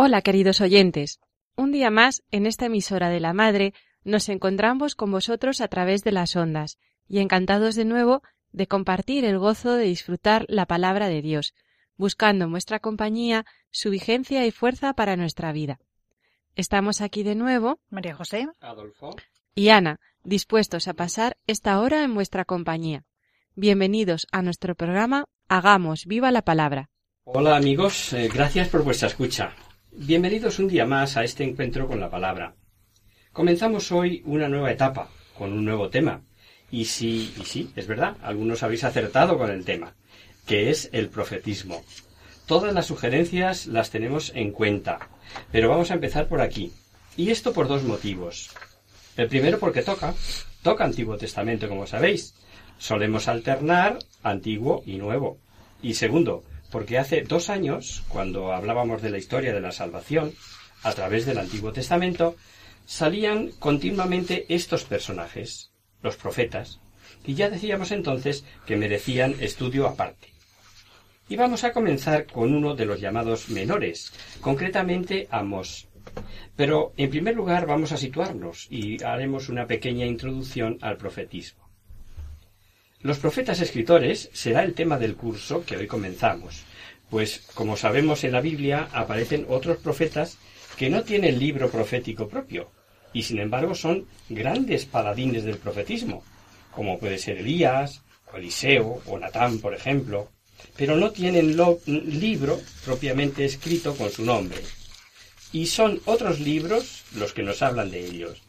Hola 0.00 0.22
queridos 0.22 0.60
oyentes. 0.60 1.18
Un 1.56 1.72
día 1.72 1.90
más, 1.90 2.22
en 2.30 2.46
esta 2.46 2.66
emisora 2.66 3.08
de 3.08 3.18
la 3.18 3.32
Madre, 3.32 3.74
nos 4.04 4.28
encontramos 4.28 4.94
con 4.94 5.10
vosotros 5.10 5.60
a 5.60 5.66
través 5.66 6.04
de 6.04 6.12
las 6.12 6.36
ondas 6.36 6.78
y 7.08 7.18
encantados 7.18 7.74
de 7.74 7.84
nuevo 7.84 8.22
de 8.52 8.68
compartir 8.68 9.24
el 9.24 9.40
gozo 9.40 9.72
de 9.72 9.86
disfrutar 9.86 10.46
la 10.46 10.66
palabra 10.66 11.08
de 11.08 11.20
Dios, 11.20 11.52
buscando 11.96 12.44
en 12.44 12.52
vuestra 12.52 12.78
compañía 12.78 13.44
su 13.72 13.90
vigencia 13.90 14.46
y 14.46 14.52
fuerza 14.52 14.94
para 14.94 15.16
nuestra 15.16 15.50
vida. 15.50 15.80
Estamos 16.54 17.00
aquí 17.00 17.24
de 17.24 17.34
nuevo, 17.34 17.80
María 17.90 18.14
José. 18.14 18.46
Adolfo. 18.60 19.16
y 19.56 19.70
Ana, 19.70 19.98
dispuestos 20.22 20.86
a 20.86 20.94
pasar 20.94 21.36
esta 21.48 21.80
hora 21.80 22.04
en 22.04 22.14
vuestra 22.14 22.44
compañía. 22.44 23.02
Bienvenidos 23.56 24.28
a 24.30 24.42
nuestro 24.42 24.76
programa 24.76 25.24
Hagamos 25.48 26.06
viva 26.06 26.30
la 26.30 26.42
palabra. 26.42 26.88
Hola 27.24 27.56
amigos, 27.56 28.12
eh, 28.12 28.30
gracias 28.32 28.68
por 28.68 28.84
vuestra 28.84 29.08
escucha. 29.08 29.56
Bienvenidos 29.90 30.58
un 30.58 30.68
día 30.68 30.84
más 30.84 31.16
a 31.16 31.24
este 31.24 31.44
encuentro 31.44 31.88
con 31.88 31.98
la 31.98 32.10
palabra. 32.10 32.54
Comenzamos 33.32 33.90
hoy 33.90 34.22
una 34.26 34.46
nueva 34.46 34.70
etapa, 34.70 35.08
con 35.36 35.52
un 35.52 35.64
nuevo 35.64 35.88
tema. 35.88 36.22
Y 36.70 36.84
sí, 36.84 37.34
y 37.40 37.44
sí, 37.44 37.70
es 37.74 37.86
verdad, 37.86 38.16
algunos 38.22 38.62
habéis 38.62 38.84
acertado 38.84 39.38
con 39.38 39.50
el 39.50 39.64
tema, 39.64 39.96
que 40.46 40.68
es 40.68 40.90
el 40.92 41.08
profetismo. 41.08 41.82
Todas 42.46 42.74
las 42.74 42.86
sugerencias 42.86 43.66
las 43.66 43.90
tenemos 43.90 44.30
en 44.34 44.52
cuenta, 44.52 45.08
pero 45.50 45.70
vamos 45.70 45.90
a 45.90 45.94
empezar 45.94 46.28
por 46.28 46.42
aquí. 46.42 46.70
Y 47.16 47.30
esto 47.30 47.54
por 47.54 47.66
dos 47.66 47.82
motivos. 47.82 48.50
El 49.16 49.28
primero 49.28 49.58
porque 49.58 49.82
toca, 49.82 50.14
toca 50.62 50.84
Antiguo 50.84 51.16
Testamento, 51.16 51.66
como 51.66 51.86
sabéis. 51.86 52.34
Solemos 52.76 53.26
alternar 53.26 53.98
Antiguo 54.22 54.82
y 54.84 54.98
Nuevo. 54.98 55.38
Y 55.82 55.94
segundo, 55.94 56.44
porque 56.70 56.98
hace 56.98 57.22
dos 57.22 57.50
años, 57.50 58.04
cuando 58.08 58.52
hablábamos 58.52 59.02
de 59.02 59.10
la 59.10 59.18
historia 59.18 59.52
de 59.52 59.60
la 59.60 59.72
salvación, 59.72 60.32
a 60.82 60.92
través 60.92 61.26
del 61.26 61.38
Antiguo 61.38 61.72
Testamento, 61.72 62.36
salían 62.86 63.50
continuamente 63.58 64.46
estos 64.48 64.84
personajes, 64.84 65.72
los 66.02 66.16
profetas, 66.16 66.80
y 67.24 67.34
ya 67.34 67.50
decíamos 67.50 67.90
entonces 67.90 68.44
que 68.66 68.76
merecían 68.76 69.34
estudio 69.40 69.86
aparte. 69.86 70.28
Y 71.28 71.36
vamos 71.36 71.64
a 71.64 71.72
comenzar 71.72 72.26
con 72.26 72.54
uno 72.54 72.74
de 72.74 72.86
los 72.86 73.00
llamados 73.00 73.50
menores, 73.50 74.12
concretamente 74.40 75.28
Amós. 75.30 75.88
Pero 76.56 76.94
en 76.96 77.10
primer 77.10 77.36
lugar 77.36 77.66
vamos 77.66 77.92
a 77.92 77.98
situarnos 77.98 78.66
y 78.70 79.02
haremos 79.04 79.50
una 79.50 79.66
pequeña 79.66 80.06
introducción 80.06 80.78
al 80.80 80.96
profetismo. 80.96 81.68
Los 83.00 83.18
profetas 83.18 83.60
escritores 83.60 84.30
será 84.32 84.64
el 84.64 84.74
tema 84.74 84.98
del 84.98 85.14
curso 85.14 85.64
que 85.64 85.76
hoy 85.76 85.86
comenzamos, 85.86 86.64
pues 87.10 87.42
como 87.54 87.76
sabemos 87.76 88.24
en 88.24 88.32
la 88.32 88.40
Biblia 88.40 88.88
aparecen 88.92 89.46
otros 89.48 89.78
profetas 89.78 90.38
que 90.76 90.90
no 90.90 91.02
tienen 91.02 91.38
libro 91.38 91.70
profético 91.70 92.28
propio, 92.28 92.70
y 93.12 93.22
sin 93.22 93.38
embargo 93.38 93.74
son 93.74 94.06
grandes 94.28 94.84
paladines 94.84 95.44
del 95.44 95.58
profetismo, 95.58 96.22
como 96.70 96.98
puede 96.98 97.18
ser 97.18 97.38
Elías, 97.38 98.02
o 98.32 98.36
Eliseo, 98.36 99.02
o 99.06 99.18
Natán, 99.18 99.58
por 99.58 99.74
ejemplo, 99.74 100.30
pero 100.76 100.96
no 100.96 101.10
tienen 101.10 101.56
libro 101.86 102.60
propiamente 102.84 103.44
escrito 103.44 103.96
con 103.96 104.10
su 104.10 104.24
nombre. 104.24 104.62
Y 105.52 105.66
son 105.66 106.00
otros 106.04 106.40
libros 106.40 107.04
los 107.14 107.32
que 107.32 107.42
nos 107.42 107.62
hablan 107.62 107.90
de 107.90 108.04
ellos. 108.04 108.42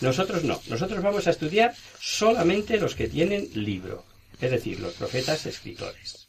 Nosotros 0.00 0.44
no, 0.44 0.60
nosotros 0.68 1.02
vamos 1.02 1.26
a 1.26 1.30
estudiar 1.30 1.74
solamente 1.98 2.78
los 2.78 2.94
que 2.94 3.08
tienen 3.08 3.48
libro, 3.54 4.04
es 4.40 4.50
decir, 4.50 4.78
los 4.80 4.94
profetas 4.94 5.46
escritores. 5.46 6.25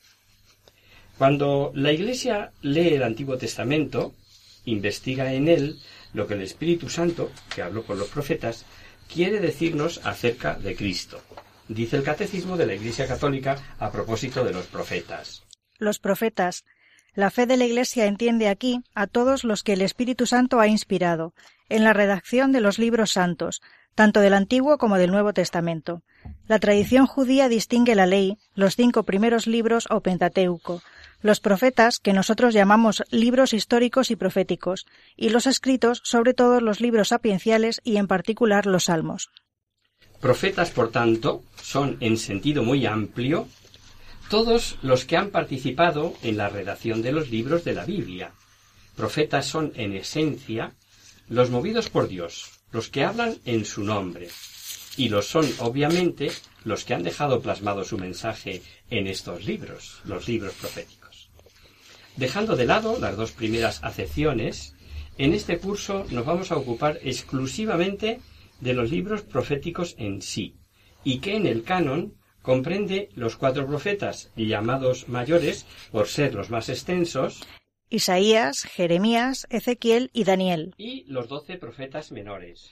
Cuando 1.18 1.72
la 1.74 1.92
Iglesia 1.92 2.52
lee 2.62 2.94
el 2.94 3.04
Antiguo 3.04 3.38
Testamento, 3.38 4.14
investiga 4.66 5.34
en 5.34 5.48
él 5.48 5.80
lo 6.14 6.28
que 6.28 6.36
el 6.36 6.42
Espíritu 6.42 6.90
Santo, 6.90 7.32
que 7.54 7.64
habló 7.64 7.84
con 7.84 7.98
los 7.98 8.10
profetas, 8.10 8.66
quiere 9.12 9.40
decirnos 9.40 10.02
acerca 10.04 10.54
de 10.56 10.76
Cristo. 10.76 11.20
Dice 11.68 11.98
el 11.98 12.04
Catecismo 12.04 12.56
de 12.56 12.68
la 12.68 12.76
Iglesia 12.76 13.08
Católica 13.08 13.58
a 13.80 13.92
propósito 13.92 14.44
de 14.44 14.54
los 14.54 14.68
profetas. 14.68 15.44
Los 15.80 16.00
profetas. 16.00 16.66
La 17.16 17.32
fe 17.32 17.48
de 17.48 17.58
la 17.58 17.66
Iglesia 17.66 18.06
entiende 18.06 18.48
aquí 18.48 18.84
a 18.94 19.08
todos 19.08 19.44
los 19.44 19.64
que 19.64 19.74
el 19.74 19.82
Espíritu 19.82 20.28
Santo 20.28 20.60
ha 20.60 20.68
inspirado, 20.68 21.34
en 21.68 21.84
la 21.84 21.94
redacción 21.94 22.52
de 22.52 22.62
los 22.62 22.78
libros 22.78 23.12
santos, 23.12 23.62
tanto 23.96 24.20
del 24.20 24.36
Antiguo 24.36 24.78
como 24.78 24.98
del 24.98 25.10
Nuevo 25.10 25.34
Testamento. 25.34 26.04
La 26.48 26.60
tradición 26.60 27.08
judía 27.08 27.50
distingue 27.50 27.96
la 27.96 28.06
ley, 28.06 28.38
los 28.54 28.76
cinco 28.76 29.02
primeros 29.04 29.48
libros 29.48 29.88
o 29.90 30.02
Pentateuco, 30.02 30.84
los 31.22 31.40
profetas, 31.40 32.00
que 32.00 32.14
nosotros 32.14 32.54
llamamos 32.54 33.04
libros 33.10 33.54
históricos 33.54 34.12
y 34.12 34.16
proféticos, 34.16 34.86
y 35.16 35.30
los 35.30 35.48
escritos, 35.48 36.02
sobre 36.04 36.34
todo 36.34 36.62
los 36.62 36.82
libros 36.82 37.10
sapienciales 37.10 37.82
y 37.84 37.98
en 37.98 38.08
particular 38.08 38.66
los 38.66 38.86
salmos. 38.86 39.30
Profetas, 40.20 40.72
por 40.72 40.92
tanto, 40.92 41.44
son 41.62 41.98
en 42.00 42.18
sentido 42.18 42.64
muy 42.64 42.86
amplio 42.86 43.48
todos 44.30 44.78
los 44.82 45.06
que 45.06 45.18
han 45.18 45.30
participado 45.30 46.14
en 46.22 46.38
la 46.38 46.50
redacción 46.50 47.02
de 47.02 47.12
los 47.12 47.30
libros 47.30 47.64
de 47.64 47.74
la 47.74 47.86
Biblia. 47.86 48.32
Profetas 48.96 49.46
son, 49.46 49.72
en 49.76 49.94
esencia, 49.94 50.74
los 51.30 51.50
movidos 51.50 51.90
por 51.90 52.08
Dios, 52.08 52.52
los 52.72 52.90
que 52.90 53.04
hablan 53.04 53.38
en 53.46 53.64
su 53.66 53.84
nombre. 53.84 54.28
Y 54.98 55.10
los 55.10 55.28
son, 55.28 55.48
obviamente, 55.60 56.32
los 56.64 56.84
que 56.84 56.96
han 56.96 57.04
dejado 57.04 57.42
plasmado 57.42 57.84
su 57.84 57.98
mensaje 57.98 58.64
en 58.90 59.08
estos 59.08 59.46
libros, 59.46 60.02
los 60.06 60.28
libros 60.28 60.54
proféticos. 60.54 60.97
Dejando 62.18 62.56
de 62.56 62.66
lado 62.66 63.00
las 63.00 63.16
dos 63.16 63.32
primeras 63.32 63.84
acepciones, 63.84 64.76
en 65.18 65.34
este 65.34 65.60
curso 65.60 66.06
nos 66.10 66.26
vamos 66.26 66.52
a 66.52 66.58
ocupar 66.58 67.00
exclusivamente 67.04 68.20
de 68.60 68.74
los 68.74 68.90
libros 68.90 69.22
proféticos 69.22 69.96
en 70.00 70.22
sí, 70.22 70.56
y 71.04 71.20
que 71.20 71.36
en 71.36 71.46
el 71.46 71.64
canon 71.64 72.16
comprende 72.42 73.10
los 73.14 73.38
cuatro 73.38 73.68
profetas 73.68 74.32
llamados 74.36 75.08
mayores 75.10 75.66
por 75.92 76.08
ser 76.08 76.34
los 76.34 76.50
más 76.50 76.70
extensos 76.70 77.46
Isaías, 77.90 78.64
Jeremías, 78.64 79.48
Ezequiel 79.50 80.10
y 80.12 80.24
Daniel. 80.26 80.74
y 80.78 81.06
los 81.06 81.30
doce 81.30 81.58
profetas 81.58 82.12
menores. 82.12 82.72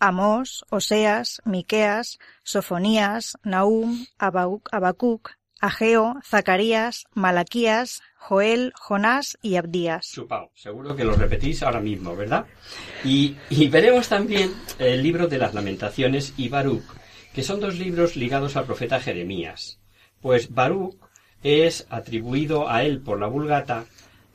Amós, 0.00 0.64
Oseas, 0.70 1.40
Miqueas, 1.44 2.18
Sofonías, 2.42 3.38
Nahum, 3.44 4.06
Abacuc, 4.18 5.30
Ageo, 5.60 6.16
Zacarías, 6.24 7.06
Malaquías, 7.14 8.02
Joel, 8.16 8.72
Jonás 8.74 9.38
y 9.42 9.56
Abdías. 9.56 10.10
Chupao, 10.12 10.50
seguro 10.54 10.94
que 10.94 11.04
lo 11.04 11.14
repetís 11.14 11.62
ahora 11.62 11.80
mismo, 11.80 12.14
¿verdad? 12.14 12.46
Y, 13.04 13.36
veremos 13.68 14.08
también 14.08 14.52
el 14.78 15.02
libro 15.02 15.28
de 15.28 15.38
las 15.38 15.54
lamentaciones 15.54 16.34
y 16.36 16.48
Baruch, 16.48 16.84
que 17.32 17.42
son 17.42 17.60
dos 17.60 17.78
libros 17.78 18.16
ligados 18.16 18.56
al 18.56 18.66
profeta 18.66 19.00
Jeremías. 19.00 19.78
Pues 20.20 20.52
Baruch 20.52 20.96
es 21.42 21.86
atribuido 21.90 22.68
a 22.68 22.82
él 22.82 23.00
por 23.00 23.20
la 23.20 23.26
Vulgata 23.26 23.86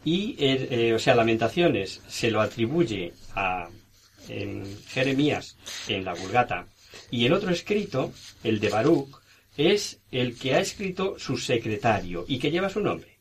y, 0.04 0.36
eh, 0.40 0.68
eh, 0.72 0.94
o 0.94 1.00
sea, 1.00 1.16
lamentaciones 1.16 2.02
se 2.08 2.32
lo 2.32 2.42
atribuye 2.42 3.14
a 3.36 3.68
en 4.30 4.64
Jeremías 4.88 5.58
en 5.88 6.06
la 6.06 6.14
Vulgata. 6.14 6.68
Y 7.10 7.26
el 7.26 7.34
otro 7.34 7.52
escrito, 7.52 8.14
el 8.44 8.60
de 8.60 8.70
Baruch, 8.70 9.21
es 9.58 10.00
el 10.12 10.38
que 10.38 10.56
ha 10.56 10.60
escrito 10.60 11.18
su 11.20 11.38
secretario 11.38 12.26
y 12.28 12.40
que 12.40 12.52
lleva 12.52 12.70
su 12.70 12.80
nombre. 12.80 13.18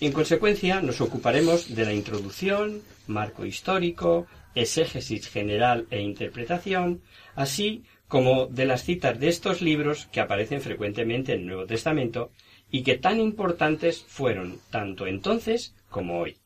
En 0.00 0.12
consecuencia, 0.12 0.80
nos 0.82 1.00
ocuparemos 1.00 1.74
de 1.74 1.84
la 1.84 1.92
introducción, 1.94 2.82
marco 3.06 3.46
histórico, 3.46 4.26
exégesis 4.54 5.28
general 5.28 5.86
e 5.90 6.00
interpretación, 6.00 7.00
así 7.34 7.84
como 8.08 8.46
de 8.46 8.66
las 8.66 8.84
citas 8.84 9.18
de 9.18 9.28
estos 9.28 9.62
libros 9.62 10.06
que 10.12 10.20
aparecen 10.20 10.60
frecuentemente 10.60 11.32
en 11.32 11.40
el 11.40 11.46
Nuevo 11.46 11.66
Testamento 11.66 12.30
y 12.70 12.82
que 12.82 12.98
tan 12.98 13.20
importantes 13.20 14.04
fueron 14.06 14.58
tanto 14.70 15.06
entonces 15.06 15.74
como 15.88 16.20
hoy. 16.20 16.36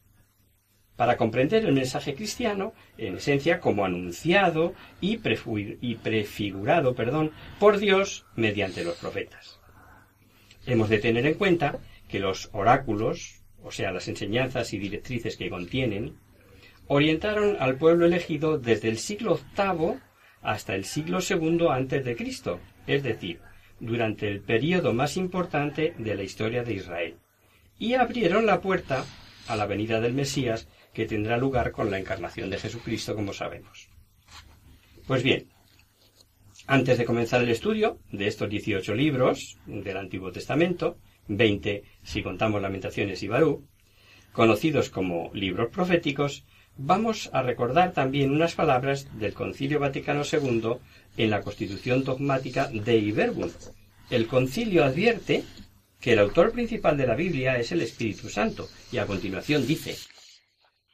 Para 1.00 1.17
comprender 1.17 1.64
el 1.64 1.73
mensaje 1.73 2.14
cristiano, 2.14 2.75
en 2.99 3.17
esencia, 3.17 3.58
como 3.58 3.87
anunciado 3.87 4.75
y, 5.00 5.17
prefigurado 5.17 6.94
perdón, 6.94 7.31
por 7.58 7.79
Dios 7.79 8.26
mediante 8.37 8.85
los 8.85 8.99
profetas. 8.99 9.58
Hemos 10.67 10.91
de 10.91 10.99
tener 10.99 11.25
en 11.25 11.38
cuenta 11.38 11.79
que 12.06 12.19
los 12.19 12.50
oráculos, 12.52 13.41
o 13.62 13.70
sea, 13.70 13.93
las 13.93 14.08
enseñanzas 14.08 14.75
y 14.75 14.79
directrices 14.79 15.38
que 15.38 15.49
contienen, 15.49 16.19
orientaron 16.87 17.56
al 17.61 17.79
pueblo 17.79 18.05
elegido 18.05 18.58
desde 18.58 18.91
el 18.91 18.99
siglo 18.99 19.41
VIII 19.56 20.00
hasta 20.43 20.75
el 20.75 20.85
siglo 20.85 21.20
II 21.26 21.69
antes 21.70 22.05
de 22.05 22.14
Cristo, 22.14 22.61
es 22.87 23.02
decir, 23.02 23.41
durante 23.79 24.29
el 24.29 24.43
período 24.43 24.93
más 24.93 25.17
importante 25.17 25.94
de 25.97 26.14
la 26.14 26.25
historia 26.25 26.62
de 26.62 26.75
Israel, 26.75 27.14
y 27.79 27.94
abrieron 27.94 28.44
la 28.44 28.61
puerta 28.61 29.06
a 29.49 29.56
la 29.56 29.64
venida 29.64 29.99
del 30.02 30.12
Mesías 30.12 30.69
que 30.92 31.06
tendrá 31.06 31.37
lugar 31.37 31.72
con 31.72 31.90
la 31.90 31.98
encarnación 31.98 32.50
de 32.50 32.58
Jesucristo, 32.58 33.14
como 33.14 33.32
sabemos. 33.32 33.88
Pues 35.06 35.22
bien, 35.22 35.48
antes 36.66 36.98
de 36.98 37.04
comenzar 37.04 37.42
el 37.42 37.50
estudio 37.50 37.98
de 38.12 38.26
estos 38.26 38.48
18 38.48 38.94
libros 38.94 39.58
del 39.66 39.96
Antiguo 39.96 40.31
Testamento, 40.31 40.98
20 41.28 41.82
si 42.02 42.22
contamos 42.22 42.62
Lamentaciones 42.62 43.22
y 43.22 43.28
Barú, 43.28 43.66
conocidos 44.32 44.90
como 44.90 45.31
libros 45.34 45.70
proféticos, 45.70 46.44
vamos 46.76 47.31
a 47.32 47.42
recordar 47.42 47.92
también 47.92 48.31
unas 48.31 48.54
palabras 48.54 49.08
del 49.19 49.34
Concilio 49.34 49.81
Vaticano 49.81 50.22
II 50.31 50.75
en 51.16 51.31
la 51.31 51.42
Constitución 51.42 52.04
dogmática 52.04 52.69
de 52.69 52.98
Iberbun. 52.98 53.52
El 54.08 54.26
concilio 54.26 54.84
advierte 54.84 55.44
que 56.00 56.12
el 56.12 56.19
autor 56.19 56.52
principal 56.52 56.96
de 56.96 57.06
la 57.06 57.14
Biblia 57.14 57.58
es 57.58 57.72
el 57.72 57.82
Espíritu 57.82 58.28
Santo, 58.28 58.69
y 58.90 58.98
a 58.98 59.06
continuación 59.06 59.66
dice 59.66 59.96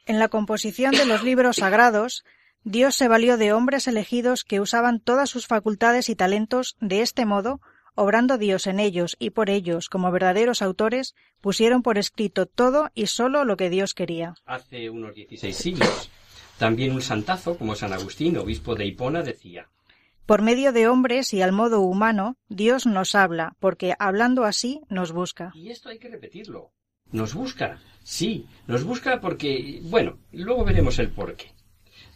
En 0.07 0.19
la 0.19 0.29
composición 0.29 0.93
de 0.93 1.05
los 1.05 1.23
libros 1.23 1.57
sagrados, 1.57 2.25
Dios 2.65 2.95
se 2.95 3.09
valió 3.09 3.37
de 3.37 3.53
hombres 3.53 3.87
elegidos 3.87 4.45
que 4.45 4.61
usaban 4.61 5.01
todas 5.01 5.29
sus 5.29 5.47
facultades 5.47 6.09
y 6.09 6.17
talentos 6.17 6.77
de 6.81 7.03
este 7.03 7.27
modo 7.27 7.61
obrando 7.97 8.39
Dios 8.39 8.69
en 8.69 8.79
ellos 8.79 9.17
y 9.19 9.31
por 9.31 9.51
ellos 9.51 9.89
como 9.89 10.13
verdaderos 10.13 10.63
autores, 10.63 11.17
pusieron 11.41 11.83
por 11.83 11.99
escrito 11.99 12.47
todo 12.47 12.91
y 12.95 13.07
sólo 13.07 13.45
lo 13.45 13.57
que 13.57 13.71
Dios 13.71 13.95
quería. 13.95 14.35
Hace 14.45 14.91
unos 14.91 15.15
dieciséis 15.15 15.57
siglos, 15.57 16.11
también 16.59 16.93
un 16.93 17.03
santazo 17.03 17.59
como 17.59 17.75
San 17.75 17.93
Agustín, 17.93 18.37
obispo 18.37 18.77
de 18.77 18.87
Hipona, 18.87 19.23
decía 19.23 19.69
Por 20.27 20.43
medio 20.43 20.73
de 20.73 20.87
hombres 20.87 21.33
y 21.35 21.43
al 21.43 21.53
modo 21.53 21.81
humano, 21.81 22.37
Dios 22.49 22.87
nos 22.87 23.15
habla, 23.15 23.57
porque 23.59 23.95
hablando 23.99 24.45
así 24.45 24.83
nos 24.89 25.13
busca. 25.13 25.51
Y 25.55 25.71
esto 25.71 25.89
hay 25.89 25.99
que 25.99 26.09
repetirlo. 26.09 26.71
Nos 27.13 27.35
busca, 27.35 27.81
sí, 28.03 28.47
nos 28.67 28.85
busca 28.85 29.21
porque, 29.21 29.81
bueno, 29.83 30.19
luego 30.33 30.65
veremos 30.65 30.99
el 30.99 31.11
porqué. 31.11 31.53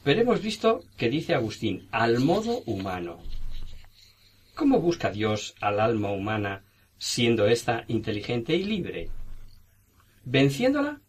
Pero 0.02 0.20
hemos 0.22 0.42
visto 0.42 0.82
que 0.96 1.08
dice 1.08 1.34
Agustín, 1.34 1.88
al 1.90 2.20
modo 2.20 2.62
humano. 2.66 3.18
¿Cómo 4.54 4.80
busca 4.80 5.10
Dios 5.10 5.54
al 5.60 5.80
alma 5.80 6.10
humana 6.10 6.64
siendo 6.98 7.46
ésta 7.46 7.84
inteligente 7.88 8.54
y 8.54 8.64
libre? 8.64 9.10
¿Venciéndola? 10.24 11.00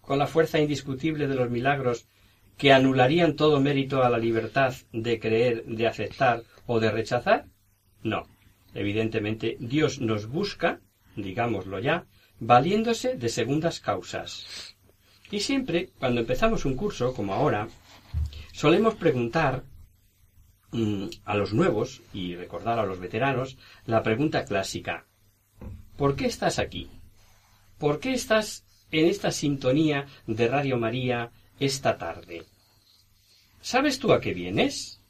¿Con 0.00 0.18
la 0.18 0.26
fuerza 0.26 0.60
indiscutible 0.60 1.26
de 1.26 1.34
los 1.34 1.50
milagros 1.50 2.06
que 2.58 2.72
anularían 2.72 3.34
todo 3.34 3.60
mérito 3.60 4.02
a 4.02 4.10
la 4.10 4.18
libertad 4.18 4.74
de 4.92 5.18
creer, 5.18 5.64
de 5.64 5.86
aceptar 5.86 6.42
o 6.66 6.80
de 6.80 6.90
rechazar? 6.90 7.46
No. 8.02 8.28
Evidentemente, 8.74 9.56
Dios 9.60 10.00
nos 10.00 10.26
busca, 10.26 10.80
digámoslo 11.16 11.78
ya, 11.78 12.06
valiéndose 12.50 13.08
de 13.16 13.28
segundas 13.28 13.80
causas. 13.80 14.30
Y 15.30 15.40
siempre, 15.40 15.90
cuando 15.98 16.20
empezamos 16.20 16.64
un 16.64 16.76
curso, 16.76 17.14
como 17.14 17.34
ahora, 17.34 17.68
solemos 18.52 18.94
preguntar 18.94 19.64
Mm, 20.74 21.10
a 21.26 21.36
los 21.36 21.52
nuevos 21.52 22.00
y 22.14 22.34
recordar 22.34 22.78
a 22.78 22.86
los 22.86 22.98
veteranos 22.98 23.58
la 23.84 24.02
pregunta 24.02 24.46
clásica 24.46 25.04
¿Por 25.98 26.16
qué 26.16 26.24
estás 26.24 26.58
aquí? 26.58 26.88
¿Por 27.78 28.00
qué 28.00 28.14
estás 28.14 28.64
en 28.90 29.04
esta 29.04 29.32
sintonía 29.32 30.06
de 30.26 30.48
Radio 30.48 30.78
María 30.78 31.30
esta 31.60 31.98
tarde? 31.98 32.46
¿Sabes 33.60 33.98
tú 33.98 34.14
a 34.14 34.20
qué 34.22 34.32
vienes? 34.32 35.02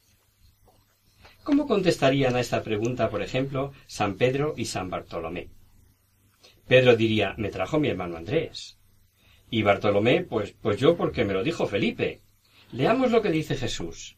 ¿Cómo 1.45 1.65
contestarían 1.65 2.35
a 2.35 2.41
esta 2.41 2.61
pregunta, 2.61 3.09
por 3.09 3.21
ejemplo, 3.21 3.71
San 3.87 4.15
Pedro 4.15 4.55
y 4.57 4.65
San 4.65 4.89
Bartolomé? 4.89 5.47
Pedro 6.67 6.95
diría, 6.95 7.35
me 7.37 7.49
trajo 7.49 7.79
mi 7.79 7.89
hermano 7.89 8.17
Andrés. 8.17 8.77
Y 9.49 9.61
Bartolomé, 9.61 10.23
pues, 10.23 10.55
pues 10.61 10.79
yo 10.79 10.95
porque 10.97 11.25
me 11.25 11.33
lo 11.33 11.43
dijo 11.43 11.67
Felipe. 11.67 12.21
Leamos 12.71 13.11
lo 13.11 13.21
que 13.21 13.29
dice 13.29 13.55
Jesús. 13.55 14.17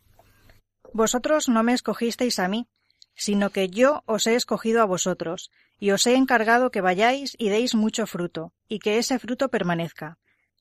Vosotros 0.94 1.50
no 1.50 1.64
me 1.64 1.74
escogisteis 1.74 2.40
a 2.40 2.48
mí, 2.48 2.68
sino 3.16 3.50
que 3.50 3.70
yo 3.70 4.04
os 4.06 4.28
he 4.28 4.36
escogido 4.36 4.82
a 4.82 4.86
vosotros, 4.86 5.52
y 5.80 5.92
os 5.92 6.08
he 6.08 6.16
encargado 6.16 6.72
que 6.72 6.82
vayáis 6.82 7.36
y 7.38 7.50
deis 7.50 7.76
mucho 7.76 8.08
fruto, 8.08 8.54
y 8.68 8.80
que 8.80 8.98
ese 8.98 9.20
fruto 9.20 9.50
permanezca. 9.50 10.18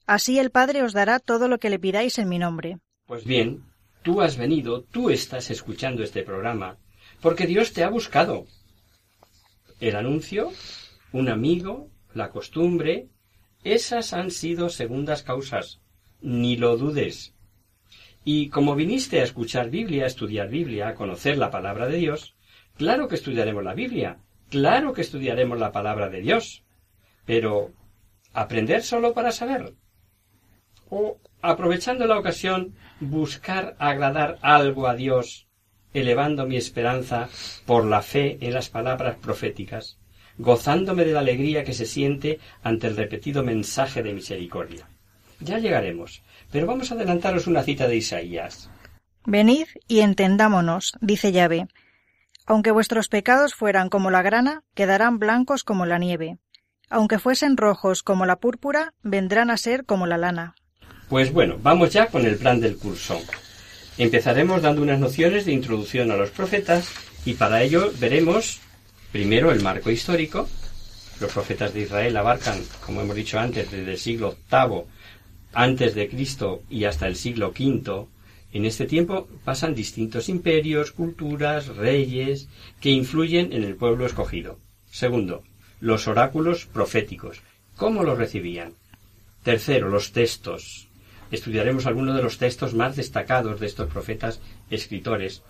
Así 0.07 0.39
el 0.39 0.51
Padre 0.51 0.83
os 0.83 0.93
dará 0.93 1.19
todo 1.19 1.49
lo 1.49 1.59
que 1.59 1.71
le 1.71 1.79
pidáis 1.79 2.19
en 2.19 2.29
mi 2.29 2.39
nombre. 2.39 2.79
Pues 3.07 3.25
bien, 3.25 3.65
tú 4.03 4.23
has 4.23 4.37
venido, 4.37 4.83
tú 4.83 5.11
estás 5.11 5.51
escuchando 5.51 6.03
este 6.03 6.23
programa, 6.23 6.79
porque 7.21 7.47
Dios 7.47 7.73
te 7.73 7.85
ha 7.85 7.89
buscado. 7.89 8.47
El 9.81 9.97
anuncio, 9.97 10.53
un 11.15 11.29
amigo, 11.29 11.91
la 12.13 12.31
costumbre, 12.31 13.07
esas 13.63 14.13
han 14.13 14.33
sido 14.33 14.69
segundas 14.69 15.23
causas. 15.23 15.81
Ni 16.21 16.57
lo 16.57 16.77
dudes. 16.77 17.35
Y 18.25 18.49
como 18.49 18.75
viniste 18.75 19.21
a 19.21 19.23
escuchar 19.23 19.71
Biblia, 19.71 20.05
a 20.05 20.07
estudiar 20.09 20.49
Biblia, 20.49 20.89
a 20.89 20.95
conocer 20.95 21.39
la 21.39 21.53
palabra 21.53 21.87
de 21.87 21.99
Dios, 21.99 22.35
claro 22.77 23.07
que 23.07 23.15
estudiaremos 23.15 23.63
la 23.63 23.75
Biblia, 23.75 24.19
claro 24.51 24.93
que 24.93 25.03
estudiaremos 25.03 25.61
la 25.61 25.71
palabra 25.71 26.09
de 26.09 26.21
Dios. 26.21 26.65
Pero, 27.25 27.71
¿aprender 28.33 28.83
solo 28.83 29.15
para 29.15 29.31
saber? 29.31 29.73
¿O, 30.91 31.19
aprovechando 31.43 32.09
la 32.09 32.19
ocasión, 32.19 32.75
buscar 32.99 33.77
agradar 33.79 34.39
algo 34.43 34.89
a 34.89 34.97
Dios, 34.97 35.47
elevando 35.93 36.45
mi 36.45 36.57
esperanza 36.57 37.29
por 37.67 37.85
la 37.85 38.03
fe 38.03 38.37
en 38.41 38.53
las 38.53 38.69
palabras 38.69 39.17
proféticas, 39.19 40.01
gozándome 40.39 41.05
de 41.05 41.13
la 41.13 41.21
alegría 41.21 41.65
que 41.65 41.75
se 41.75 41.87
siente 41.87 42.39
ante 42.63 42.87
el 42.87 42.97
repetido 42.97 43.43
mensaje 43.43 44.03
de 44.03 44.13
misericordia? 44.13 44.89
Ya 45.41 45.59
llegaremos, 45.59 46.23
pero 46.51 46.67
vamos 46.67 46.91
a 46.91 46.95
adelantaros 46.95 47.47
una 47.47 47.63
cita 47.63 47.87
de 47.87 47.97
Isaías. 47.97 48.71
Venid 49.27 49.67
y 49.89 50.01
entendámonos, 50.01 50.93
dice 51.01 51.33
Yahvé. 51.33 51.67
Aunque 52.47 52.71
vuestros 52.71 53.09
pecados 53.09 53.55
fueran 53.55 53.89
como 53.89 54.11
la 54.11 54.23
grana, 54.23 54.63
quedarán 54.75 55.19
blancos 55.19 55.65
como 55.65 55.87
la 55.87 55.99
nieve. 55.99 56.39
Aunque 56.91 57.19
fuesen 57.19 57.57
rojos 57.57 58.03
como 58.03 58.27
la 58.27 58.37
púrpura, 58.37 58.93
vendrán 59.03 59.51
a 59.51 59.57
ser 59.57 59.87
como 59.87 60.07
la 60.07 60.19
lana. 60.19 60.55
Pues 61.09 61.33
bueno, 61.33 61.57
vamos 61.63 61.91
ya 61.93 62.07
con 62.07 62.27
el 62.27 62.37
plan 62.37 62.61
del 62.61 62.77
curso. 62.77 63.19
Empezaremos 63.97 64.63
dando 64.63 64.83
unas 64.83 64.99
nociones 64.99 65.47
de 65.47 65.53
introducción 65.53 66.11
a 66.11 66.17
los 66.17 66.31
profetas 66.31 66.91
y 67.25 67.35
para 67.35 67.63
ello 67.63 67.93
veremos 67.99 68.61
primero 69.15 69.53
el 69.53 69.63
marco 69.63 69.93
histórico. 69.93 70.49
Los 71.21 71.31
profetas 71.31 71.73
de 71.73 71.83
Israel 71.83 72.17
abarcan, 72.17 72.61
como 72.85 73.01
hemos 73.01 73.15
dicho 73.15 73.39
antes, 73.39 73.71
desde 73.71 73.93
el 73.93 73.99
siglo 73.99 74.35
VIII 74.51 74.87
antes 75.53 75.95
de 75.95 76.09
Cristo 76.09 76.65
y 76.69 76.83
hasta 76.83 77.07
el 77.07 77.15
siglo 77.15 77.51
V, 77.57 78.07
en 78.53 78.65
este 78.65 78.87
tiempo 78.87 79.29
pasan 79.45 79.77
distintos 79.77 80.29
imperios, 80.29 80.91
culturas, 80.91 81.69
reyes, 81.77 82.49
que 82.81 82.91
influyen 82.91 83.53
en 83.53 83.63
el 83.63 83.77
pueblo 83.77 84.05
escogido. 84.05 84.59
Segundo, 84.91 85.45
los 85.79 86.09
oráculos 86.09 86.67
proféticos. 86.67 87.41
¿Cómo 87.77 88.03
los 88.03 88.19
recibían? 88.19 88.75
Tercero, 89.45 89.91
los 89.91 90.11
textos. 90.11 90.89
Estudiaremos 91.31 91.87
algunos 91.87 92.17
de 92.17 92.23
los 92.25 92.39
textos 92.39 92.75
más 92.75 92.97
destacados 92.97 93.61
de 93.61 93.67
estos 93.67 93.89
profetas 93.93 94.41
escritores, 94.71 95.45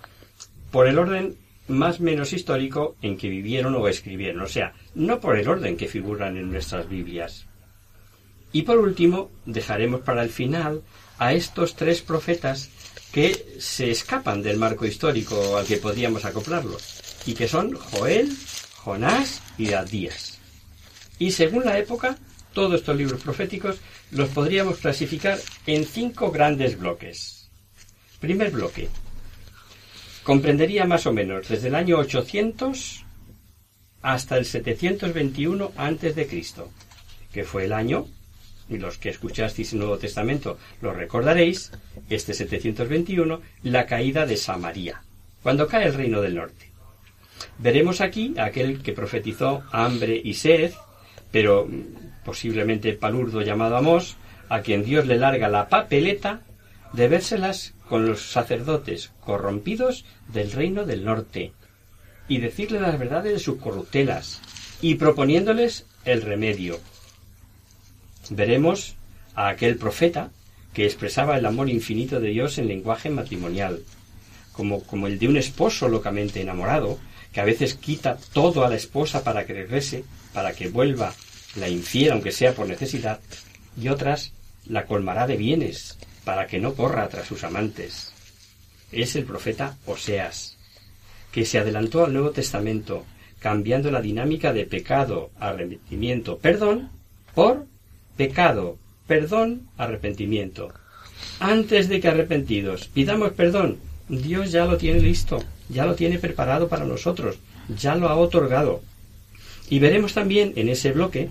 por 0.71 0.87
el 0.87 0.99
orden 0.99 1.39
más 1.69 2.01
menos 2.01 2.33
histórico 2.33 2.97
en 3.03 3.17
que 3.17 3.29
vivieron 3.29 3.75
o 3.75 3.89
escribieron, 3.89 4.43
o 4.43 4.49
sea, 4.49 4.75
no 4.95 5.21
por 5.21 5.39
el 5.39 5.49
orden 5.49 5.77
que 5.77 5.89
figuran 5.89 6.37
en 6.37 6.51
nuestras 6.51 6.89
Biblias. 6.89 7.47
Y 8.53 8.63
por 8.63 8.79
último, 8.79 9.31
dejaremos 9.47 10.01
para 10.01 10.23
el 10.23 10.31
final 10.31 10.83
a 11.19 11.33
estos 11.33 11.75
tres 11.75 12.03
profetas 12.03 12.71
que 13.13 13.57
se 13.59 13.91
escapan 13.91 14.43
del 14.43 14.59
marco 14.59 14.87
histórico 14.87 15.57
al 15.57 15.67
que 15.67 15.77
podríamos 15.77 16.25
acoplarlos, 16.25 17.23
y 17.27 17.35
que 17.35 17.49
son 17.49 17.73
Joel, 17.75 18.33
Jonás 18.77 19.41
y 19.57 19.73
Adías. 19.73 20.39
Y 21.19 21.31
según 21.31 21.65
la 21.65 21.79
época, 21.79 22.19
todos 22.53 22.75
estos 22.81 22.97
libros 22.97 23.23
proféticos 23.23 23.77
los 24.11 24.29
podríamos 24.29 24.79
clasificar 24.79 25.39
en 25.67 25.85
cinco 25.85 26.31
grandes 26.31 26.79
bloques. 26.79 27.51
Primer 28.21 28.51
bloque. 28.51 28.89
Comprendería 30.25 30.87
más 30.87 31.07
o 31.07 31.13
menos 31.13 31.49
desde 31.49 31.69
el 31.69 31.75
año 31.75 31.99
800 31.99 33.05
hasta 34.01 34.39
el 34.39 34.47
721 34.47 35.73
antes 35.77 36.17
de 36.17 36.27
Cristo, 36.27 36.71
que 37.31 37.45
fue 37.45 37.67
el 37.67 37.75
año 37.75 38.07
y 38.71 38.79
los 38.79 38.97
que 38.97 39.11
escuchasteis 39.11 39.75
el 39.75 39.81
Nuevo 39.81 39.99
Testamento 39.99 40.59
lo 40.81 40.95
recordaréis, 40.95 41.73
este 42.09 42.33
721, 42.33 43.43
la 43.65 43.85
caída 43.85 44.25
de 44.25 44.39
Samaria, 44.39 45.03
cuando 45.43 45.69
cae 45.69 45.87
el 45.87 45.95
reino 45.95 46.23
del 46.23 46.37
norte. 46.37 46.73
Veremos 47.59 48.01
aquí 48.01 48.35
a 48.39 48.47
aquel 48.47 48.83
que 48.83 48.95
profetizó 48.95 49.65
hambre 49.73 50.19
y 50.25 50.33
sed, 50.35 50.73
pero 51.31 51.69
posiblemente 52.25 52.95
palurdo 52.95 53.43
llamado 53.43 53.77
Amós, 53.77 54.17
a 54.49 54.63
quien 54.63 54.85
Dios 54.85 55.07
le 55.07 55.19
larga 55.19 55.49
la 55.49 55.69
papeleta 55.69 56.41
de 56.95 57.09
vérselas 57.09 57.75
con 57.95 58.09
los 58.09 58.33
sacerdotes 58.33 59.13
corrompidos 59.21 60.05
del 60.27 60.51
reino 60.51 60.85
del 60.85 61.05
norte, 61.05 61.53
y 62.27 62.39
decirle 62.39 62.81
las 62.81 62.99
verdades 62.99 63.35
de 63.35 63.39
sus 63.39 63.59
corruptelas, 63.59 64.41
y 64.81 64.97
proponiéndoles 64.97 65.87
el 66.05 66.23
remedio. 66.23 66.81
Veremos 68.31 68.97
a 69.37 69.47
aquel 69.47 69.77
profeta 69.77 70.33
que 70.73 70.87
expresaba 70.87 71.39
el 71.39 71.47
amor 71.47 71.71
infinito 71.71 72.19
de 72.19 72.31
Dios 72.31 72.59
en 72.59 72.67
lenguaje 72.67 73.11
matrimonial, 73.11 73.85
como, 74.51 74.83
como 74.83 75.07
el 75.07 75.21
de 75.21 75.29
un 75.29 75.37
esposo 75.37 75.89
locamente 75.89 76.41
enamorado, 76.41 76.99
que 77.33 77.43
a 77.43 77.45
veces 77.45 77.77
quita 77.77 78.19
todo 78.33 78.65
a 78.65 78.69
la 78.69 78.75
esposa 78.75 79.23
para 79.23 79.47
que 79.47 79.53
regrese, 79.53 80.03
para 80.33 80.53
que 80.53 80.67
vuelva, 80.67 81.15
la 81.55 81.69
infiera 81.69 82.15
aunque 82.15 82.33
sea 82.33 82.55
por 82.55 82.67
necesidad, 82.67 83.21
y 83.81 83.87
otras 83.87 84.33
la 84.67 84.85
colmará 84.85 85.29
de 85.29 85.37
bienes, 85.37 85.97
para 86.25 86.47
que 86.47 86.59
no 86.59 86.75
corra 86.75 87.09
tras 87.09 87.27
sus 87.27 87.45
amantes. 87.45 88.13
Es 88.93 89.17
el 89.17 89.25
profeta 89.25 89.77
Oseas, 89.87 90.57
que 91.33 91.45
se 91.45 91.59
adelantó 91.59 92.05
al 92.05 92.13
Nuevo 92.13 92.31
Testamento, 92.31 93.05
cambiando 93.39 93.91
la 93.91 94.01
dinámica 94.01 94.53
de 94.53 94.65
pecado, 94.65 95.31
arrepentimiento, 95.39 96.39
perdón, 96.39 96.91
por 97.35 97.67
pecado, 98.17 98.79
perdón, 99.07 99.69
arrepentimiento. 99.77 100.73
Antes 101.41 101.89
de 101.89 102.01
que 102.01 102.09
arrepentidos 102.09 102.89
pidamos 102.89 103.33
perdón, 103.33 103.79
Dios 104.09 104.53
ya 104.53 104.65
lo 104.65 104.77
tiene 104.77 105.01
listo, 105.01 105.43
ya 105.69 105.87
lo 105.87 105.95
tiene 105.95 106.19
preparado 106.19 106.69
para 106.69 106.85
nosotros, 106.85 107.39
ya 107.69 107.95
lo 107.97 108.09
ha 108.09 108.17
otorgado. 108.17 108.83
Y 109.69 109.79
veremos 109.79 110.15
también 110.15 110.53
en 110.57 110.69
ese 110.69 110.93
bloque 110.93 111.31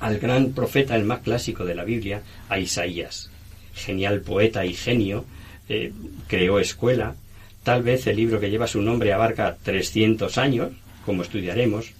al 0.00 0.18
gran 0.18 0.52
profeta, 0.52 0.96
el 0.96 1.04
más 1.04 1.20
clásico 1.20 1.64
de 1.64 1.74
la 1.74 1.84
Biblia, 1.84 2.22
a 2.48 2.58
Isaías. 2.58 3.30
Genial 3.74 4.20
poeta 4.20 4.64
y 4.64 4.74
genio, 4.74 5.24
eh, 5.68 5.92
creó 6.28 6.58
escuela. 6.58 7.14
Tal 7.62 7.82
vez 7.82 8.06
el 8.06 8.16
libro 8.16 8.40
que 8.40 8.50
lleva 8.50 8.66
su 8.66 8.82
nombre 8.82 9.12
abarca 9.12 9.56
300 9.62 10.36
años, 10.38 10.72
como 11.04 11.22
estudiaremos, 11.22 11.92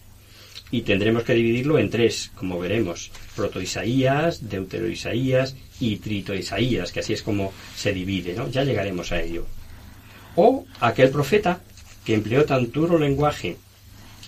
y 0.70 0.82
tendremos 0.82 1.22
que 1.22 1.34
dividirlo 1.34 1.78
en 1.78 1.90
tres, 1.90 2.30
como 2.34 2.58
veremos, 2.58 3.10
proto-Isaías, 3.36 4.48
deutero-Isaías 4.48 5.54
y 5.80 5.96
trito-Isaías, 5.96 6.90
que 6.90 7.00
así 7.00 7.12
es 7.12 7.22
como 7.22 7.52
se 7.76 7.92
divide, 7.92 8.34
¿no? 8.34 8.50
Ya 8.50 8.64
llegaremos 8.64 9.12
a 9.12 9.20
ello. 9.20 9.46
O 10.36 10.66
aquel 10.80 11.10
profeta 11.10 11.60
que 12.04 12.14
empleó 12.14 12.44
tan 12.44 12.72
duro 12.72 12.98
lenguaje 12.98 13.56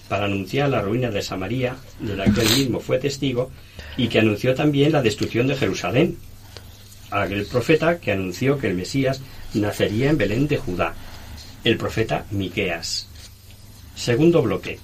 para 0.08 0.26
anunciar 0.26 0.70
la 0.70 0.82
ruina 0.82 1.10
de 1.10 1.22
Samaria, 1.22 1.76
de 1.98 2.16
la 2.16 2.24
que 2.32 2.42
él 2.42 2.50
mismo 2.56 2.80
fue 2.80 2.98
testigo, 2.98 3.50
y 3.96 4.08
que 4.08 4.20
anunció 4.20 4.54
también 4.54 4.92
la 4.92 5.02
destrucción 5.02 5.48
de 5.48 5.56
Jerusalén. 5.56 6.16
Aquel 7.10 7.46
profeta 7.46 7.98
que 7.98 8.12
anunció 8.12 8.58
que 8.58 8.68
el 8.68 8.74
Mesías 8.74 9.20
nacería 9.54 10.10
en 10.10 10.18
Belén 10.18 10.48
de 10.48 10.58
Judá. 10.58 10.94
El 11.64 11.76
profeta 11.76 12.26
Miqueas. 12.30 13.08
Segundo 13.94 14.42
bloque 14.42 14.78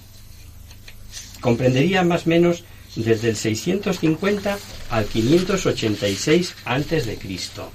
comprendería 1.43 2.03
más 2.03 2.25
o 2.25 2.29
menos 2.29 2.63
desde 2.95 3.29
el 3.29 3.35
650 3.35 4.57
al 4.89 5.05
586 5.05 6.55
antes 6.63 7.05
de 7.05 7.17
Cristo. 7.17 7.69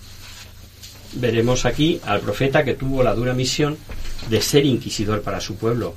Veremos 1.13 1.67
aquí 1.67 2.01
al 2.05 2.21
profeta 2.21 2.65
que 2.65 2.75
tuvo 2.75 3.03
la 3.03 3.15
dura 3.15 3.35
misión 3.35 3.77
de 4.31 4.41
ser 4.41 4.65
inquisidor 4.65 5.21
para 5.21 5.43
su 5.43 5.57
pueblo, 5.57 5.95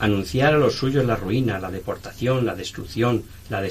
anunciar 0.00 0.54
a 0.54 0.58
los 0.58 0.74
suyos 0.74 1.04
la 1.04 1.14
ruina, 1.14 1.60
la 1.60 1.70
deportación, 1.70 2.44
la 2.44 2.56
destrucción, 2.56 3.22
la 3.48 3.62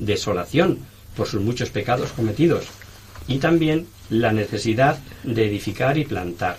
desolación 0.00 0.80
por 1.16 1.28
sus 1.28 1.40
muchos 1.40 1.70
pecados 1.70 2.10
cometidos, 2.10 2.64
y 3.28 3.38
también 3.38 3.86
la 4.10 4.32
necesidad 4.32 4.98
de 5.24 5.46
edificar 5.46 5.98
y 5.98 6.04
plantar, 6.04 6.58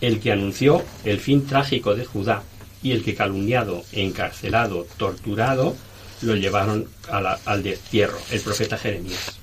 el 0.00 0.20
que 0.20 0.32
anunció 0.32 0.84
el 1.04 1.20
fin 1.20 1.46
trágico 1.46 1.94
de 1.94 2.04
Judá 2.04 2.42
y 2.82 2.92
el 2.92 3.04
que 3.04 3.14
calumniado, 3.14 3.84
encarcelado, 3.92 4.86
torturado, 4.96 5.76
lo 6.22 6.34
llevaron 6.34 6.88
al 7.08 7.62
destierro, 7.62 8.18
el 8.30 8.40
profeta 8.40 8.76
Jeremías. 8.76 9.38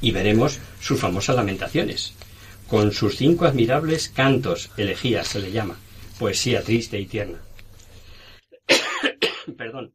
Y 0.00 0.12
veremos 0.12 0.58
sus 0.80 0.98
famosas 0.98 1.36
lamentaciones, 1.36 2.14
con 2.68 2.92
sus 2.92 3.16
cinco 3.16 3.46
admirables 3.46 4.08
cantos, 4.08 4.70
elegías 4.76 5.28
se 5.28 5.40
le 5.40 5.52
llama, 5.52 5.76
poesía 6.18 6.62
triste 6.62 6.98
y 6.98 7.06
tierna. 7.06 7.40
Perdón, 9.58 9.92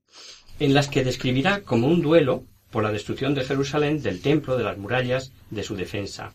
en 0.59 0.73
las 0.73 0.87
que 0.87 1.03
describirá 1.03 1.61
como 1.61 1.87
un 1.87 2.01
duelo 2.01 2.43
por 2.75 2.83
la 2.83 2.91
destrucción 2.91 3.33
de 3.33 3.45
Jerusalén, 3.45 4.01
del 4.01 4.19
templo, 4.19 4.57
de 4.57 4.65
las 4.65 4.77
murallas, 4.77 5.31
de 5.49 5.63
su 5.63 5.77
defensa. 5.77 6.33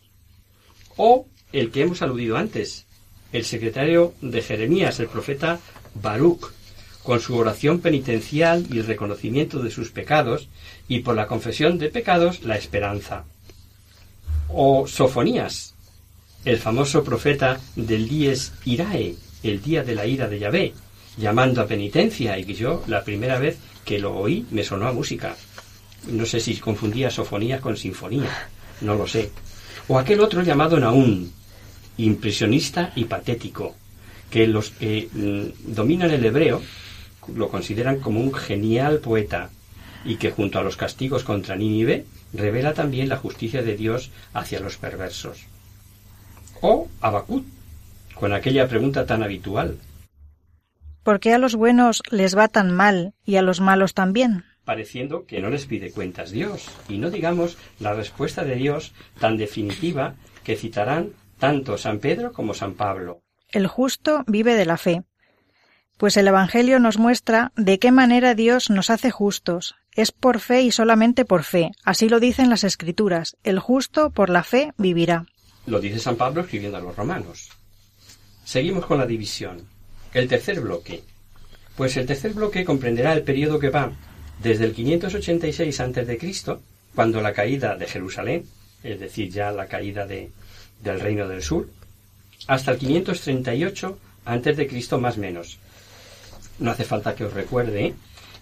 O 0.96 1.26
el 1.52 1.70
que 1.70 1.82
hemos 1.82 2.00
aludido 2.00 2.38
antes, 2.38 2.86
el 3.30 3.44
secretario 3.44 4.14
de 4.22 4.40
Jeremías, 4.40 4.98
el 5.00 5.08
profeta 5.08 5.60
Baruch, 5.92 6.50
con 7.02 7.20
su 7.20 7.36
oración 7.36 7.80
penitencial 7.80 8.66
y 8.72 8.78
el 8.78 8.86
reconocimiento 8.86 9.62
de 9.62 9.70
sus 9.70 9.90
pecados, 9.90 10.48
y 10.88 11.00
por 11.00 11.14
la 11.14 11.26
confesión 11.26 11.76
de 11.76 11.90
pecados 11.90 12.42
la 12.42 12.56
esperanza. 12.56 13.26
O 14.48 14.86
Sofonías, 14.86 15.74
el 16.46 16.56
famoso 16.56 17.04
profeta 17.04 17.60
del 17.76 18.08
Dies 18.08 18.54
Irae, 18.64 19.14
el 19.42 19.60
día 19.60 19.84
de 19.84 19.94
la 19.94 20.06
ira 20.06 20.26
de 20.26 20.38
Yahvé, 20.38 20.72
llamando 21.18 21.60
a 21.60 21.66
penitencia, 21.66 22.38
y 22.38 22.46
que 22.46 22.54
yo 22.54 22.82
la 22.86 23.04
primera 23.04 23.38
vez 23.38 23.58
que 23.84 23.98
lo 23.98 24.16
oí 24.16 24.46
me 24.50 24.64
sonó 24.64 24.88
a 24.88 24.94
música. 24.94 25.36
No 26.08 26.24
sé 26.26 26.40
si 26.40 26.56
confundía 26.56 27.10
sofonías 27.10 27.60
con 27.60 27.76
sinfonía, 27.76 28.48
no 28.80 28.94
lo 28.94 29.06
sé. 29.06 29.30
O 29.88 29.98
aquel 29.98 30.20
otro 30.20 30.42
llamado 30.42 30.78
Naún, 30.78 31.32
impresionista 31.96 32.92
y 32.96 33.04
patético, 33.04 33.76
que 34.30 34.46
los 34.46 34.70
que 34.70 35.08
mm, 35.12 35.74
dominan 35.74 36.10
el 36.10 36.24
hebreo 36.24 36.62
lo 37.34 37.48
consideran 37.48 38.00
como 38.00 38.20
un 38.20 38.32
genial 38.32 38.98
poeta 38.98 39.50
y 40.04 40.16
que 40.16 40.30
junto 40.30 40.58
a 40.58 40.62
los 40.62 40.76
castigos 40.76 41.24
contra 41.24 41.56
Nínive 41.56 42.06
revela 42.32 42.74
también 42.74 43.08
la 43.08 43.16
justicia 43.16 43.62
de 43.62 43.76
Dios 43.76 44.10
hacia 44.32 44.60
los 44.60 44.76
perversos. 44.76 45.44
O 46.62 46.88
Abacut, 47.00 47.44
con 48.14 48.32
aquella 48.32 48.68
pregunta 48.68 49.06
tan 49.06 49.22
habitual. 49.22 49.78
¿Por 51.02 51.20
qué 51.20 51.32
a 51.32 51.38
los 51.38 51.54
buenos 51.54 52.02
les 52.10 52.36
va 52.36 52.48
tan 52.48 52.70
mal 52.70 53.14
y 53.24 53.36
a 53.36 53.42
los 53.42 53.60
malos 53.60 53.94
también? 53.94 54.44
Pareciendo 54.64 55.24
que 55.24 55.40
no 55.40 55.48
les 55.48 55.66
pide 55.66 55.90
cuentas 55.90 56.30
Dios, 56.30 56.68
y 56.88 56.98
no 56.98 57.10
digamos 57.10 57.56
la 57.78 57.94
respuesta 57.94 58.44
de 58.44 58.56
Dios 58.56 58.92
tan 59.18 59.36
definitiva 59.36 60.14
que 60.44 60.56
citarán 60.56 61.10
tanto 61.38 61.78
San 61.78 61.98
Pedro 61.98 62.32
como 62.32 62.54
San 62.54 62.74
Pablo. 62.74 63.22
El 63.48 63.66
justo 63.66 64.24
vive 64.26 64.54
de 64.54 64.66
la 64.66 64.76
fe. 64.76 65.02
Pues 65.96 66.16
el 66.16 66.28
Evangelio 66.28 66.78
nos 66.78 66.98
muestra 66.98 67.52
de 67.56 67.78
qué 67.78 67.92
manera 67.92 68.34
Dios 68.34 68.70
nos 68.70 68.90
hace 68.90 69.10
justos. 69.10 69.74
Es 69.94 70.12
por 70.12 70.38
fe 70.38 70.62
y 70.62 70.70
solamente 70.70 71.24
por 71.24 71.42
fe. 71.42 71.72
Así 71.84 72.08
lo 72.08 72.20
dicen 72.20 72.48
las 72.48 72.64
Escrituras. 72.64 73.36
El 73.42 73.58
justo 73.58 74.10
por 74.10 74.30
la 74.30 74.44
fe 74.44 74.72
vivirá. 74.78 75.26
Lo 75.66 75.80
dice 75.80 75.98
San 75.98 76.16
Pablo 76.16 76.42
escribiendo 76.42 76.78
a 76.78 76.80
los 76.80 76.96
romanos. 76.96 77.50
Seguimos 78.44 78.86
con 78.86 78.98
la 78.98 79.06
división. 79.06 79.68
El 80.12 80.28
tercer 80.28 80.60
bloque. 80.60 81.02
Pues 81.76 81.96
el 81.96 82.06
tercer 82.06 82.32
bloque 82.32 82.64
comprenderá 82.64 83.12
el 83.12 83.22
periodo 83.22 83.58
que 83.58 83.70
va 83.70 83.92
desde 84.42 84.64
el 84.64 84.74
586 84.74 85.80
a.C., 85.80 86.58
cuando 86.94 87.20
la 87.20 87.32
caída 87.32 87.76
de 87.76 87.86
Jerusalén, 87.86 88.44
es 88.82 88.98
decir, 88.98 89.30
ya 89.30 89.52
la 89.52 89.66
caída 89.66 90.06
de, 90.06 90.30
del 90.82 90.98
reino 90.98 91.28
del 91.28 91.42
sur, 91.42 91.68
hasta 92.48 92.72
el 92.72 92.78
538 92.78 93.98
antes 94.24 94.56
de 94.56 94.66
Cristo 94.66 94.98
más 94.98 95.16
menos. 95.16 95.58
No 96.58 96.72
hace 96.72 96.84
falta 96.84 97.14
que 97.14 97.24
os 97.24 97.32
recuerde 97.32 97.94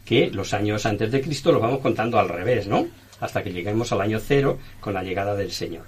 que 0.05 0.31
los 0.31 0.55
años 0.55 0.87
antes 0.87 1.13
de 1.13 1.21
Cristo 1.21 1.53
los 1.53 1.61
vamos 1.61 1.81
contando 1.81 2.19
al 2.19 2.29
revés, 2.29 2.67
¿no? 2.67 2.89
Hasta 3.21 3.43
que 3.43 3.53
lleguemos 3.53 3.93
al 3.93 4.01
año 4.01 4.19
cero 4.21 4.59
con 4.81 4.95
la 4.95 5.03
llegada 5.03 5.35
del 5.35 5.53
Señor. 5.53 5.85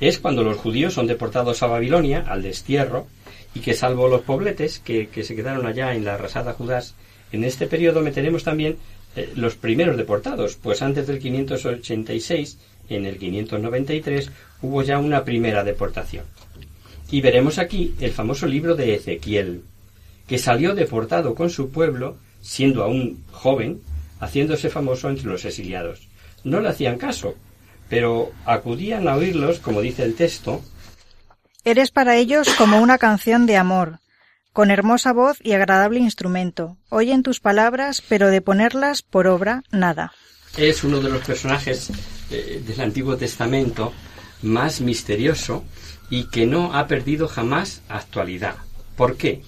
Es 0.00 0.18
cuando 0.18 0.42
los 0.42 0.58
judíos 0.58 0.92
son 0.92 1.06
deportados 1.06 1.62
a 1.62 1.68
Babilonia, 1.68 2.24
al 2.28 2.42
destierro, 2.42 3.06
y 3.54 3.60
que 3.60 3.74
salvo 3.74 4.08
los 4.08 4.22
pobletes 4.22 4.80
que, 4.80 5.08
se 5.22 5.36
quedaron 5.36 5.66
allá 5.66 5.94
en 5.94 6.04
la 6.04 6.14
arrasada 6.14 6.52
Judás, 6.54 6.94
en 7.32 7.44
este 7.44 7.66
periodo 7.66 8.00
meteremos 8.00 8.44
también 8.44 8.76
eh, 9.16 9.32
los 9.36 9.54
primeros 9.54 9.96
deportados, 9.96 10.56
pues 10.56 10.82
antes 10.82 11.06
del 11.06 11.18
586 11.18 12.58
en 12.88 13.06
el 13.06 13.18
593, 13.18 14.30
hubo 14.62 14.82
ya 14.82 14.98
una 14.98 15.24
primera 15.24 15.64
deportación. 15.64 16.24
Y 17.10 17.20
veremos 17.20 17.58
aquí 17.58 17.94
el 18.00 18.12
famoso 18.12 18.46
libro 18.46 18.74
de 18.74 18.94
Ezequiel, 18.94 19.62
que 20.26 20.38
salió 20.38 20.74
deportado 20.74 21.34
con 21.34 21.50
su 21.50 21.70
pueblo, 21.70 22.16
siendo 22.40 22.82
aún 22.82 23.24
joven, 23.30 23.80
haciéndose 24.20 24.70
famoso 24.70 25.08
entre 25.08 25.26
los 25.26 25.44
exiliados. 25.44 26.08
No 26.44 26.60
le 26.60 26.68
hacían 26.68 26.98
caso, 26.98 27.34
pero 27.88 28.32
acudían 28.44 29.08
a 29.08 29.16
oírlos, 29.16 29.58
como 29.58 29.80
dice 29.80 30.02
el 30.02 30.14
texto. 30.14 30.62
Eres 31.66 31.90
para 31.90 32.16
ellos 32.16 32.48
como 32.58 32.78
una 32.82 32.98
canción 32.98 33.46
de 33.46 33.56
amor, 33.56 34.00
con 34.52 34.70
hermosa 34.70 35.14
voz 35.14 35.38
y 35.42 35.52
agradable 35.52 35.98
instrumento. 35.98 36.76
Oyen 36.90 37.22
tus 37.22 37.40
palabras, 37.40 38.02
pero 38.06 38.28
de 38.28 38.42
ponerlas 38.42 39.00
por 39.00 39.26
obra, 39.26 39.62
nada. 39.70 40.12
Es 40.58 40.84
uno 40.84 41.00
de 41.00 41.08
los 41.08 41.24
personajes 41.24 41.90
eh, 42.30 42.62
del 42.66 42.80
Antiguo 42.82 43.16
Testamento 43.16 43.94
más 44.42 44.82
misterioso 44.82 45.64
y 46.10 46.24
que 46.24 46.44
no 46.44 46.74
ha 46.74 46.86
perdido 46.86 47.28
jamás 47.28 47.80
actualidad. 47.88 48.56
¿Por 48.94 49.16
qué? 49.16 49.42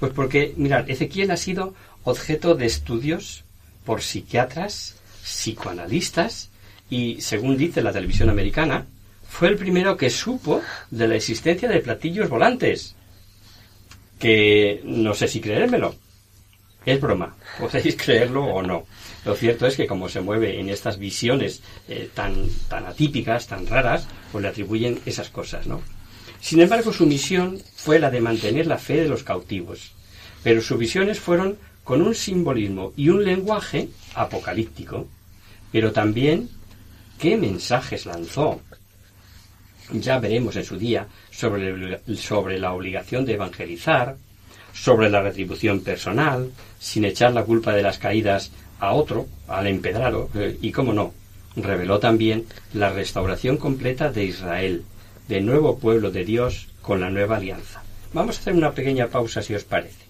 Pues 0.00 0.12
porque, 0.12 0.54
mirad, 0.56 0.90
Ezequiel 0.90 1.30
ha 1.30 1.36
sido 1.36 1.74
objeto 2.02 2.56
de 2.56 2.66
estudios 2.66 3.44
por 3.84 4.02
psiquiatras, 4.02 4.96
psicoanalistas 5.22 6.50
y, 6.90 7.20
según 7.20 7.56
dice 7.56 7.80
la 7.80 7.92
televisión 7.92 8.28
americana, 8.28 8.86
fue 9.30 9.48
el 9.48 9.56
primero 9.56 9.96
que 9.96 10.10
supo 10.10 10.60
de 10.90 11.06
la 11.08 11.14
existencia 11.14 11.68
de 11.68 11.78
platillos 11.78 12.28
volantes. 12.28 12.96
Que 14.18 14.82
no 14.84 15.14
sé 15.14 15.28
si 15.28 15.40
creérmelo. 15.40 15.94
Es 16.84 17.00
broma. 17.00 17.36
Podéis 17.58 17.96
creerlo 17.96 18.44
o 18.44 18.60
no. 18.60 18.84
Lo 19.24 19.34
cierto 19.36 19.66
es 19.66 19.76
que 19.76 19.86
como 19.86 20.08
se 20.08 20.20
mueve 20.20 20.58
en 20.60 20.68
estas 20.68 20.98
visiones 20.98 21.62
eh, 21.88 22.10
tan, 22.12 22.48
tan 22.68 22.86
atípicas, 22.86 23.46
tan 23.46 23.66
raras, 23.66 24.08
pues 24.32 24.42
le 24.42 24.48
atribuyen 24.48 25.00
esas 25.06 25.30
cosas, 25.30 25.66
¿no? 25.66 25.80
Sin 26.40 26.60
embargo, 26.60 26.92
su 26.92 27.06
misión 27.06 27.62
fue 27.76 27.98
la 27.98 28.10
de 28.10 28.20
mantener 28.20 28.66
la 28.66 28.78
fe 28.78 28.96
de 28.96 29.08
los 29.08 29.22
cautivos. 29.22 29.92
Pero 30.42 30.60
sus 30.60 30.78
visiones 30.78 31.20
fueron 31.20 31.56
con 31.84 32.02
un 32.02 32.14
simbolismo 32.14 32.92
y 32.96 33.10
un 33.10 33.24
lenguaje 33.24 33.88
apocalíptico. 34.14 35.06
Pero 35.70 35.92
también, 35.92 36.50
¿qué 37.18 37.36
mensajes 37.36 38.06
lanzó? 38.06 38.60
Ya 39.92 40.18
veremos 40.18 40.56
en 40.56 40.64
su 40.64 40.78
día 40.78 41.06
sobre, 41.30 42.00
sobre 42.16 42.58
la 42.58 42.72
obligación 42.72 43.24
de 43.24 43.34
evangelizar, 43.34 44.16
sobre 44.72 45.10
la 45.10 45.22
retribución 45.22 45.80
personal, 45.80 46.50
sin 46.78 47.04
echar 47.04 47.32
la 47.32 47.44
culpa 47.44 47.72
de 47.72 47.82
las 47.82 47.98
caídas 47.98 48.52
a 48.78 48.92
otro, 48.92 49.26
al 49.48 49.66
empedrado, 49.66 50.30
eh, 50.34 50.56
y 50.60 50.72
cómo 50.72 50.92
no, 50.92 51.12
reveló 51.56 51.98
también 51.98 52.46
la 52.72 52.90
restauración 52.90 53.56
completa 53.56 54.10
de 54.10 54.24
Israel, 54.24 54.84
de 55.28 55.40
nuevo 55.40 55.78
pueblo 55.78 56.10
de 56.10 56.24
Dios 56.24 56.68
con 56.82 57.00
la 57.00 57.10
nueva 57.10 57.36
alianza. 57.36 57.82
Vamos 58.12 58.36
a 58.36 58.40
hacer 58.40 58.54
una 58.54 58.72
pequeña 58.72 59.08
pausa 59.08 59.42
si 59.42 59.54
os 59.54 59.64
parece. 59.64 60.09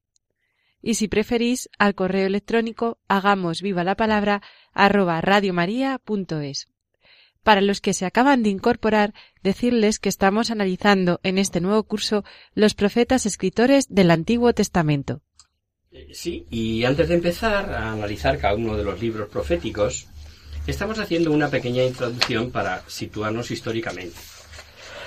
y 0.81 0.95
si 0.95 1.07
preferís 1.07 1.69
al 1.77 1.95
correo 1.95 2.25
electrónico 2.25 2.97
hagamos 3.07 3.61
viva 3.61 3.83
la 3.83 3.95
palabra 3.95 4.41
arroba 4.73 5.21
radiomaria.es. 5.21 6.67
Para 7.43 7.61
los 7.61 7.81
que 7.81 7.93
se 7.93 8.05
acaban 8.05 8.43
de 8.43 8.49
incorporar, 8.49 9.13
decirles 9.41 9.99
que 9.99 10.09
estamos 10.09 10.51
analizando 10.51 11.19
en 11.23 11.37
este 11.37 11.59
nuevo 11.59 11.83
curso 11.83 12.23
los 12.53 12.75
profetas 12.75 13.25
escritores 13.25 13.85
del 13.89 14.11
Antiguo 14.11 14.53
Testamento. 14.53 15.21
Eh, 15.91 16.09
sí, 16.13 16.45
y 16.49 16.83
antes 16.85 17.09
de 17.09 17.15
empezar 17.15 17.73
a 17.73 17.91
analizar 17.91 18.37
cada 18.37 18.55
uno 18.55 18.77
de 18.77 18.83
los 18.83 19.01
libros 19.01 19.27
proféticos, 19.29 20.07
estamos 20.67 20.99
haciendo 20.99 21.31
una 21.31 21.49
pequeña 21.49 21.83
introducción 21.83 22.51
para 22.51 22.87
situarnos 22.87 23.49
históricamente. 23.49 24.17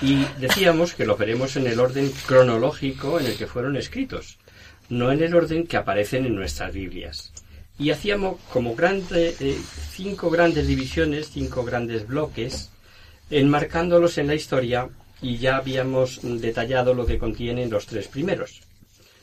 Y 0.02 0.24
decíamos 0.40 0.94
que 0.94 1.06
lo 1.06 1.16
veremos 1.16 1.56
en 1.56 1.68
el 1.68 1.78
orden 1.78 2.12
cronológico 2.26 3.20
en 3.20 3.26
el 3.26 3.36
que 3.36 3.46
fueron 3.46 3.76
escritos, 3.76 4.38
no 4.88 5.12
en 5.12 5.22
el 5.22 5.34
orden 5.34 5.66
que 5.66 5.76
aparecen 5.76 6.26
en 6.26 6.34
nuestras 6.34 6.72
Biblias. 6.72 7.32
Y 7.78 7.90
hacíamos 7.90 8.40
como 8.52 8.74
grande, 8.74 9.34
eh, 9.40 9.58
cinco 9.90 10.30
grandes 10.30 10.66
divisiones, 10.66 11.30
cinco 11.32 11.64
grandes 11.64 12.06
bloques, 12.06 12.70
enmarcándolos 13.30 14.18
en 14.18 14.28
la 14.28 14.34
historia 14.34 14.88
y 15.20 15.38
ya 15.38 15.56
habíamos 15.56 16.20
detallado 16.22 16.94
lo 16.94 17.06
que 17.06 17.18
contienen 17.18 17.70
los 17.70 17.86
tres 17.86 18.08
primeros. 18.08 18.62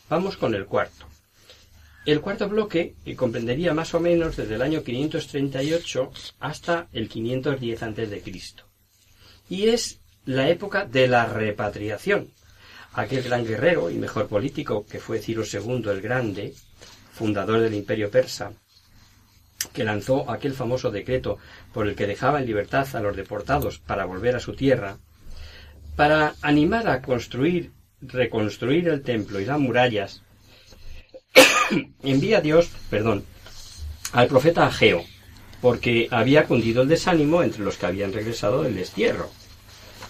Vamos 0.10 0.36
con 0.36 0.54
el 0.56 0.65
cuarto. 0.65 1.06
El 2.06 2.19
cuarto 2.19 2.50
bloque 2.50 2.95
comprendería 3.15 3.74
más 3.74 3.93
o 3.93 4.00
menos 4.00 4.36
desde 4.36 4.56
el 4.56 4.63
año 4.63 4.84
538 4.84 6.12
hasta 6.39 6.88
el 6.91 7.08
510 7.08 7.84
a.C. 7.84 8.24
Y 9.50 9.69
es 9.69 10.00
la 10.26 10.50
época 10.50 10.86
de 10.86 11.08
la 11.08 11.28
repatriación, 11.28 12.32
aquel 12.93 13.23
gran 13.23 13.45
guerrero 13.45 13.89
y 13.89 13.95
mejor 13.95 14.27
político 14.27 14.86
que 14.89 14.99
fue 14.99 15.19
Ciro 15.19 15.43
II 15.43 15.84
el 15.89 16.01
Grande, 16.01 16.54
fundador 17.13 17.60
del 17.62 17.73
imperio 17.73 18.10
persa, 18.10 18.54
que 19.73 19.84
lanzó 19.84 20.30
aquel 20.30 20.54
famoso 20.54 20.91
decreto 20.91 21.38
por 21.73 21.88
el 21.88 21.95
que 21.95 22.08
dejaba 22.08 22.39
en 22.39 22.47
libertad 22.47 22.88
a 22.95 22.99
los 22.99 23.15
deportados 23.15 23.80
para 23.80 24.06
volver 24.06 24.36
a 24.36 24.39
su 24.39 24.56
tierra, 24.56 24.97
para 25.95 26.36
animar 26.41 26.88
a 26.88 27.01
construir, 27.01 27.71
reconstruir 28.01 28.88
el 28.88 29.04
templo 29.04 29.39
y 29.39 29.45
las 29.45 29.60
murallas, 29.60 30.23
envía 32.04 32.41
Dios, 32.41 32.69
perdón, 32.89 33.23
al 34.12 34.27
profeta 34.27 34.65
Ageo, 34.65 35.04
porque 35.62 36.08
había 36.12 36.45
cundido 36.45 36.82
el 36.82 36.89
desánimo 36.89 37.43
entre 37.43 37.63
los 37.63 37.77
que 37.77 37.86
habían 37.86 38.12
regresado 38.12 38.63
del 38.63 38.75
destierro. 38.75 39.30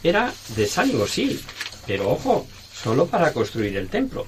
Era 0.03 0.33
desánimo, 0.55 1.05
sí, 1.05 1.39
pero 1.85 2.09
ojo, 2.09 2.47
solo 2.81 3.05
para 3.05 3.33
construir 3.33 3.77
el 3.77 3.89
templo. 3.89 4.25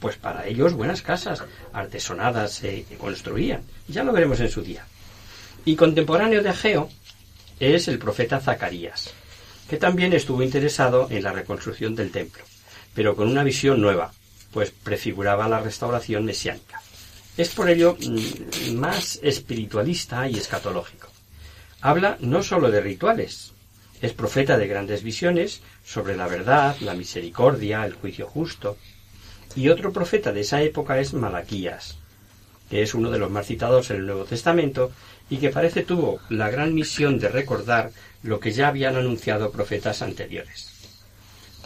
Pues 0.00 0.16
para 0.16 0.46
ellos 0.46 0.74
buenas 0.74 1.02
casas 1.02 1.42
artesonadas 1.72 2.52
se 2.52 2.84
construían. 2.98 3.62
Ya 3.88 4.04
lo 4.04 4.12
veremos 4.12 4.40
en 4.40 4.50
su 4.50 4.62
día. 4.62 4.84
Y 5.64 5.76
contemporáneo 5.76 6.42
de 6.42 6.48
Ageo 6.48 6.88
es 7.60 7.88
el 7.88 7.98
profeta 7.98 8.40
Zacarías, 8.40 9.12
que 9.68 9.76
también 9.76 10.12
estuvo 10.12 10.42
interesado 10.42 11.06
en 11.10 11.22
la 11.22 11.32
reconstrucción 11.32 11.94
del 11.94 12.10
templo, 12.10 12.42
pero 12.94 13.14
con 13.14 13.28
una 13.28 13.44
visión 13.44 13.80
nueva, 13.80 14.12
pues 14.52 14.70
prefiguraba 14.70 15.48
la 15.48 15.60
restauración 15.60 16.24
mesiánica. 16.24 16.80
Es 17.36 17.50
por 17.50 17.70
ello 17.70 17.96
mm, 17.98 18.74
más 18.74 19.20
espiritualista 19.22 20.28
y 20.28 20.36
escatológico. 20.36 21.08
Habla 21.80 22.16
no 22.20 22.42
sólo 22.42 22.70
de 22.70 22.80
rituales, 22.80 23.51
es 24.02 24.12
profeta 24.12 24.58
de 24.58 24.66
grandes 24.66 25.04
visiones 25.04 25.62
sobre 25.84 26.16
la 26.16 26.26
verdad, 26.26 26.76
la 26.80 26.94
misericordia, 26.94 27.86
el 27.86 27.94
juicio 27.94 28.26
justo. 28.26 28.76
Y 29.54 29.68
otro 29.68 29.92
profeta 29.92 30.32
de 30.32 30.40
esa 30.40 30.60
época 30.60 30.98
es 30.98 31.14
Malaquías, 31.14 31.98
que 32.68 32.82
es 32.82 32.94
uno 32.94 33.10
de 33.10 33.20
los 33.20 33.30
más 33.30 33.46
citados 33.46 33.90
en 33.90 33.98
el 33.98 34.06
Nuevo 34.06 34.24
Testamento 34.24 34.90
y 35.30 35.36
que 35.36 35.50
parece 35.50 35.84
tuvo 35.84 36.20
la 36.30 36.50
gran 36.50 36.74
misión 36.74 37.20
de 37.20 37.28
recordar 37.28 37.92
lo 38.24 38.40
que 38.40 38.50
ya 38.50 38.68
habían 38.68 38.96
anunciado 38.96 39.52
profetas 39.52 40.02
anteriores. 40.02 40.72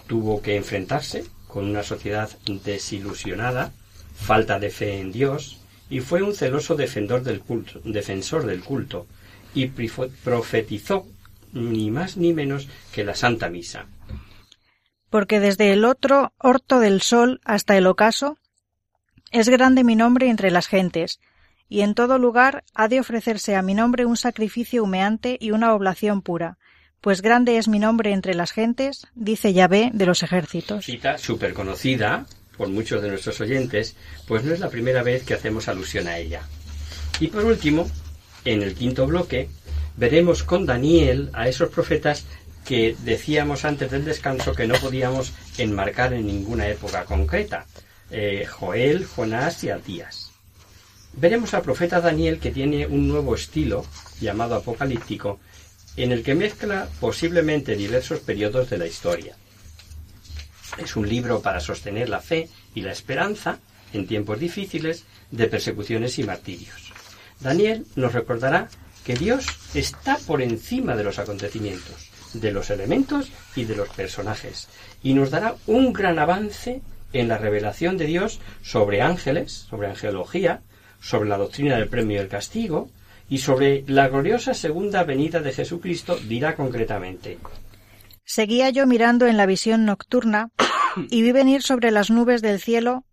Tuvo 0.06 0.42
que 0.42 0.56
enfrentarse 0.56 1.24
con 1.48 1.64
una 1.64 1.82
sociedad 1.82 2.28
desilusionada, 2.64 3.72
falta 4.14 4.58
de 4.58 4.68
fe 4.68 5.00
en 5.00 5.10
Dios, 5.10 5.58
y 5.88 6.00
fue 6.00 6.22
un 6.22 6.34
celoso 6.34 6.74
defensor 6.74 7.22
del 7.22 7.40
culto, 7.40 7.80
defensor 7.84 8.44
del 8.44 8.62
culto 8.62 9.06
y 9.54 9.68
profetizó 9.68 11.06
ni 11.56 11.90
más 11.90 12.16
ni 12.16 12.32
menos 12.32 12.68
que 12.92 13.04
la 13.04 13.14
Santa 13.14 13.48
Misa. 13.48 13.86
Porque 15.10 15.40
desde 15.40 15.72
el 15.72 15.84
otro 15.84 16.32
orto 16.38 16.78
del 16.80 17.00
sol 17.02 17.40
hasta 17.44 17.76
el 17.76 17.86
ocaso 17.86 18.38
es 19.32 19.48
grande 19.48 19.84
mi 19.84 19.96
nombre 19.96 20.28
entre 20.28 20.50
las 20.50 20.68
gentes, 20.68 21.20
y 21.68 21.80
en 21.80 21.94
todo 21.94 22.18
lugar 22.18 22.64
ha 22.74 22.88
de 22.88 23.00
ofrecerse 23.00 23.56
a 23.56 23.62
mi 23.62 23.74
nombre 23.74 24.06
un 24.06 24.16
sacrificio 24.16 24.84
humeante 24.84 25.36
y 25.40 25.50
una 25.50 25.74
oblación 25.74 26.22
pura, 26.22 26.58
pues 27.00 27.22
grande 27.22 27.58
es 27.58 27.68
mi 27.68 27.78
nombre 27.78 28.12
entre 28.12 28.34
las 28.34 28.52
gentes, 28.52 29.06
dice 29.14 29.52
Yahvé 29.52 29.90
de 29.92 30.06
los 30.06 30.22
ejércitos. 30.22 30.84
Cita 30.84 31.18
súper 31.18 31.54
conocida 31.54 32.26
por 32.56 32.68
muchos 32.68 33.02
de 33.02 33.08
nuestros 33.08 33.40
oyentes, 33.40 33.96
pues 34.26 34.44
no 34.44 34.52
es 34.52 34.60
la 34.60 34.70
primera 34.70 35.02
vez 35.02 35.24
que 35.24 35.34
hacemos 35.34 35.68
alusión 35.68 36.08
a 36.08 36.18
ella. 36.18 36.42
Y 37.20 37.28
por 37.28 37.44
último, 37.44 37.88
en 38.44 38.62
el 38.62 38.74
quinto 38.74 39.06
bloque, 39.06 39.48
veremos 39.96 40.42
con 40.42 40.66
Daniel 40.66 41.30
a 41.32 41.48
esos 41.48 41.70
profetas 41.70 42.24
que 42.64 42.96
decíamos 43.04 43.64
antes 43.64 43.90
del 43.90 44.04
descanso 44.04 44.52
que 44.52 44.66
no 44.66 44.74
podíamos 44.74 45.32
enmarcar 45.56 46.12
en 46.12 46.26
ninguna 46.26 46.68
época 46.68 47.04
concreta. 47.04 47.66
Eh, 48.10 48.46
Joel, 48.46 49.06
Jonás 49.06 49.62
y 49.64 49.70
Atías. 49.70 50.32
Veremos 51.12 51.54
al 51.54 51.62
profeta 51.62 52.00
Daniel 52.00 52.38
que 52.38 52.50
tiene 52.50 52.86
un 52.86 53.08
nuevo 53.08 53.34
estilo 53.34 53.86
llamado 54.20 54.54
apocalíptico 54.56 55.38
en 55.96 56.12
el 56.12 56.22
que 56.22 56.34
mezcla 56.34 56.88
posiblemente 57.00 57.74
diversos 57.74 58.20
periodos 58.20 58.68
de 58.68 58.78
la 58.78 58.86
historia. 58.86 59.34
Es 60.76 60.94
un 60.94 61.08
libro 61.08 61.40
para 61.40 61.60
sostener 61.60 62.08
la 62.08 62.20
fe 62.20 62.50
y 62.74 62.82
la 62.82 62.92
esperanza 62.92 63.60
en 63.92 64.06
tiempos 64.06 64.38
difíciles 64.38 65.04
de 65.30 65.46
persecuciones 65.46 66.18
y 66.18 66.24
martirios. 66.24 66.92
Daniel 67.40 67.86
nos 67.94 68.12
recordará 68.12 68.68
que 69.06 69.14
Dios 69.14 69.46
está 69.72 70.18
por 70.26 70.42
encima 70.42 70.96
de 70.96 71.04
los 71.04 71.20
acontecimientos, 71.20 72.10
de 72.34 72.50
los 72.50 72.70
elementos 72.70 73.30
y 73.54 73.64
de 73.64 73.76
los 73.76 73.88
personajes, 73.90 74.68
y 75.00 75.14
nos 75.14 75.30
dará 75.30 75.54
un 75.68 75.92
gran 75.92 76.18
avance 76.18 76.82
en 77.12 77.28
la 77.28 77.38
revelación 77.38 77.98
de 77.98 78.06
Dios 78.06 78.40
sobre 78.62 79.02
ángeles, 79.02 79.52
sobre 79.52 79.86
angelología, 79.86 80.62
sobre 81.00 81.28
la 81.28 81.38
doctrina 81.38 81.76
del 81.76 81.88
premio 81.88 82.16
y 82.16 82.20
el 82.20 82.28
castigo, 82.28 82.90
y 83.28 83.38
sobre 83.38 83.84
la 83.86 84.08
gloriosa 84.08 84.54
segunda 84.54 85.04
venida 85.04 85.40
de 85.40 85.52
Jesucristo 85.52 86.16
dirá 86.16 86.56
concretamente. 86.56 87.38
Seguía 88.24 88.70
yo 88.70 88.88
mirando 88.88 89.28
en 89.28 89.36
la 89.36 89.46
visión 89.46 89.84
nocturna 89.84 90.50
y 91.10 91.22
vi 91.22 91.30
venir 91.30 91.62
sobre 91.62 91.92
las 91.92 92.10
nubes 92.10 92.42
del 92.42 92.60
cielo 92.60 93.04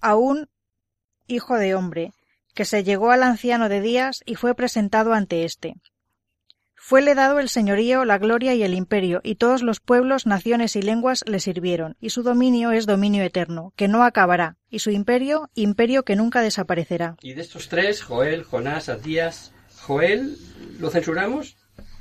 a 0.00 0.16
un 0.16 0.48
hijo 1.26 1.58
de 1.58 1.74
hombre, 1.74 2.12
que 2.54 2.64
se 2.64 2.84
llegó 2.84 3.10
al 3.10 3.22
anciano 3.22 3.68
de 3.68 3.80
días 3.80 4.22
y 4.26 4.34
fue 4.34 4.54
presentado 4.54 5.12
ante 5.12 5.44
éste. 5.44 5.74
Fuele 6.82 7.14
dado 7.14 7.38
el 7.38 7.50
señorío, 7.50 8.04
la 8.04 8.18
gloria 8.18 8.54
y 8.54 8.62
el 8.62 8.74
imperio, 8.74 9.20
y 9.22 9.34
todos 9.34 9.62
los 9.62 9.80
pueblos, 9.80 10.26
naciones 10.26 10.74
y 10.76 10.82
lenguas 10.82 11.22
le 11.26 11.38
sirvieron, 11.38 11.96
y 12.00 12.10
su 12.10 12.22
dominio 12.22 12.72
es 12.72 12.86
dominio 12.86 13.22
eterno, 13.22 13.72
que 13.76 13.86
no 13.86 14.02
acabará, 14.02 14.56
y 14.70 14.78
su 14.78 14.90
imperio, 14.90 15.50
imperio 15.54 16.04
que 16.04 16.16
nunca 16.16 16.40
desaparecerá. 16.40 17.16
Y 17.20 17.34
de 17.34 17.42
estos 17.42 17.68
tres, 17.68 18.02
Joel, 18.02 18.44
Jonás, 18.44 18.88
Adías, 18.88 19.52
Joel, 19.82 20.36
¿lo 20.78 20.90
censuramos? 20.90 21.56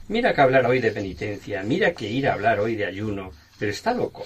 Mira 0.08 0.34
que 0.34 0.42
hablar 0.42 0.66
hoy 0.66 0.80
de 0.80 0.92
penitencia, 0.92 1.62
mira 1.62 1.94
que 1.94 2.10
ir 2.10 2.28
a 2.28 2.34
hablar 2.34 2.60
hoy 2.60 2.76
de 2.76 2.86
ayuno, 2.86 3.32
pero 3.60 3.72
está 3.72 3.94
loco. 3.94 4.26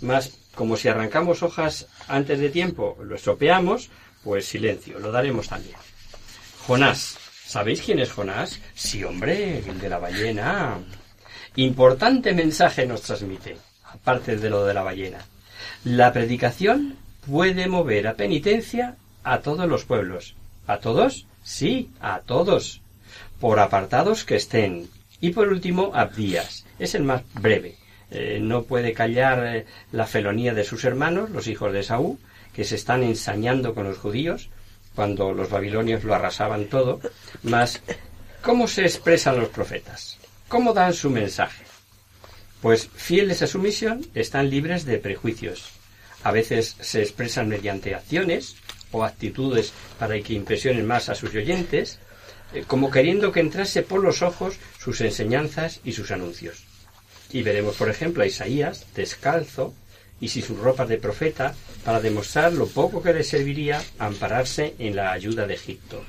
Más, 0.00 0.30
como 0.54 0.76
si 0.76 0.88
arrancamos 0.88 1.42
hojas 1.42 1.88
antes 2.08 2.38
de 2.38 2.48
tiempo, 2.48 2.96
lo 3.02 3.16
estropeamos, 3.16 3.90
pues 4.24 4.46
silencio, 4.46 4.98
lo 4.98 5.12
daremos 5.12 5.48
también. 5.48 5.76
Jonás. 6.66 7.18
¿Sabéis 7.46 7.82
quién 7.82 7.98
es 7.98 8.10
Jonás? 8.10 8.58
Sí, 8.74 9.04
hombre, 9.04 9.58
el 9.58 9.78
de 9.78 9.88
la 9.88 9.98
ballena. 9.98 10.78
Importante 11.56 12.32
mensaje 12.32 12.86
nos 12.86 13.02
transmite, 13.02 13.58
aparte 13.84 14.36
de 14.36 14.50
lo 14.50 14.64
de 14.64 14.74
la 14.74 14.82
ballena. 14.82 15.18
La 15.84 16.12
predicación 16.12 16.96
puede 17.30 17.68
mover 17.68 18.08
a 18.08 18.14
penitencia 18.14 18.96
a 19.22 19.40
todos 19.40 19.68
los 19.68 19.84
pueblos. 19.84 20.34
¿A 20.66 20.78
todos? 20.78 21.26
Sí, 21.42 21.90
a 22.00 22.20
todos. 22.20 22.80
Por 23.38 23.60
apartados 23.60 24.24
que 24.24 24.36
estén. 24.36 24.88
Y 25.20 25.30
por 25.30 25.48
último, 25.48 25.92
Abdías. 25.94 26.64
Es 26.78 26.94
el 26.94 27.04
más 27.04 27.22
breve. 27.34 27.76
Eh, 28.10 28.38
no 28.40 28.62
puede 28.62 28.92
callar 28.92 29.46
eh, 29.46 29.66
la 29.92 30.06
felonía 30.06 30.54
de 30.54 30.64
sus 30.64 30.84
hermanos, 30.84 31.30
los 31.30 31.46
hijos 31.48 31.72
de 31.72 31.82
Saúl, 31.82 32.18
que 32.54 32.64
se 32.64 32.76
están 32.76 33.02
ensañando 33.02 33.74
con 33.74 33.84
los 33.84 33.98
judíos 33.98 34.48
cuando 34.94 35.32
los 35.32 35.50
babilonios 35.50 36.04
lo 36.04 36.14
arrasaban 36.14 36.66
todo. 36.66 37.00
Mas, 37.42 37.82
¿cómo 38.42 38.68
se 38.68 38.82
expresan 38.82 39.38
los 39.38 39.48
profetas? 39.48 40.18
¿Cómo 40.48 40.72
dan 40.72 40.94
su 40.94 41.10
mensaje? 41.10 41.64
Pues 42.62 42.88
fieles 42.94 43.42
a 43.42 43.46
su 43.46 43.58
misión, 43.58 44.06
están 44.14 44.48
libres 44.48 44.84
de 44.84 44.98
prejuicios. 44.98 45.70
A 46.22 46.30
veces 46.30 46.76
se 46.80 47.02
expresan 47.02 47.48
mediante 47.48 47.94
acciones 47.94 48.56
o 48.92 49.04
actitudes 49.04 49.72
para 49.98 50.18
que 50.20 50.32
impresionen 50.32 50.86
más 50.86 51.08
a 51.08 51.14
sus 51.14 51.34
oyentes, 51.34 51.98
eh, 52.54 52.64
como 52.66 52.90
queriendo 52.90 53.32
que 53.32 53.40
entrase 53.40 53.82
por 53.82 54.02
los 54.02 54.22
ojos 54.22 54.56
sus 54.78 55.00
enseñanzas 55.00 55.80
y 55.84 55.92
sus 55.92 56.10
anuncios. 56.10 56.64
Y 57.32 57.42
veremos, 57.42 57.74
por 57.74 57.90
ejemplo, 57.90 58.22
a 58.22 58.26
Isaías 58.26 58.86
descalzo 58.94 59.74
y 60.24 60.28
sin 60.28 60.42
sus 60.42 60.58
ropas 60.58 60.88
de 60.88 60.96
profeta 60.96 61.54
para 61.84 62.00
demostrar 62.00 62.54
lo 62.54 62.66
poco 62.66 63.02
que 63.02 63.12
le 63.12 63.22
serviría 63.22 63.82
ampararse 63.98 64.74
en 64.78 64.96
la 64.96 65.12
ayuda 65.12 65.46
de 65.46 65.52
Egipto. 65.52 66.02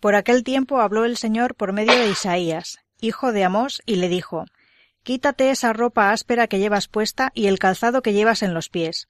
Por 0.00 0.16
aquel 0.16 0.42
tiempo 0.42 0.80
habló 0.80 1.04
el 1.04 1.16
Señor 1.16 1.54
por 1.54 1.72
medio 1.72 1.96
de 1.96 2.08
Isaías, 2.08 2.78
hijo 3.00 3.30
de 3.30 3.44
Amós, 3.44 3.80
y 3.86 3.96
le 3.96 4.08
dijo 4.08 4.44
Quítate 5.04 5.50
esa 5.50 5.72
ropa 5.72 6.10
áspera 6.10 6.48
que 6.48 6.58
llevas 6.58 6.88
puesta 6.88 7.30
y 7.32 7.46
el 7.46 7.60
calzado 7.60 8.02
que 8.02 8.12
llevas 8.12 8.42
en 8.42 8.54
los 8.54 8.70
pies. 8.70 9.06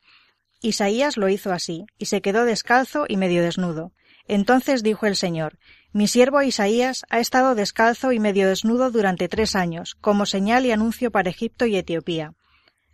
Isaías 0.60 1.16
lo 1.16 1.30
hizo 1.30 1.50
así, 1.50 1.86
y 1.96 2.06
se 2.06 2.20
quedó 2.20 2.44
descalzo 2.44 3.06
y 3.08 3.16
medio 3.16 3.42
desnudo. 3.42 3.92
Entonces 4.26 4.82
dijo 4.82 5.06
el 5.06 5.16
Señor 5.16 5.58
Mi 5.92 6.06
siervo 6.06 6.42
Isaías 6.42 7.06
ha 7.08 7.18
estado 7.18 7.54
descalzo 7.54 8.12
y 8.12 8.20
medio 8.20 8.46
desnudo 8.46 8.90
durante 8.90 9.26
tres 9.28 9.56
años, 9.56 9.96
como 10.02 10.26
señal 10.26 10.66
y 10.66 10.72
anuncio 10.72 11.10
para 11.10 11.30
Egipto 11.30 11.64
y 11.64 11.76
Etiopía. 11.76 12.34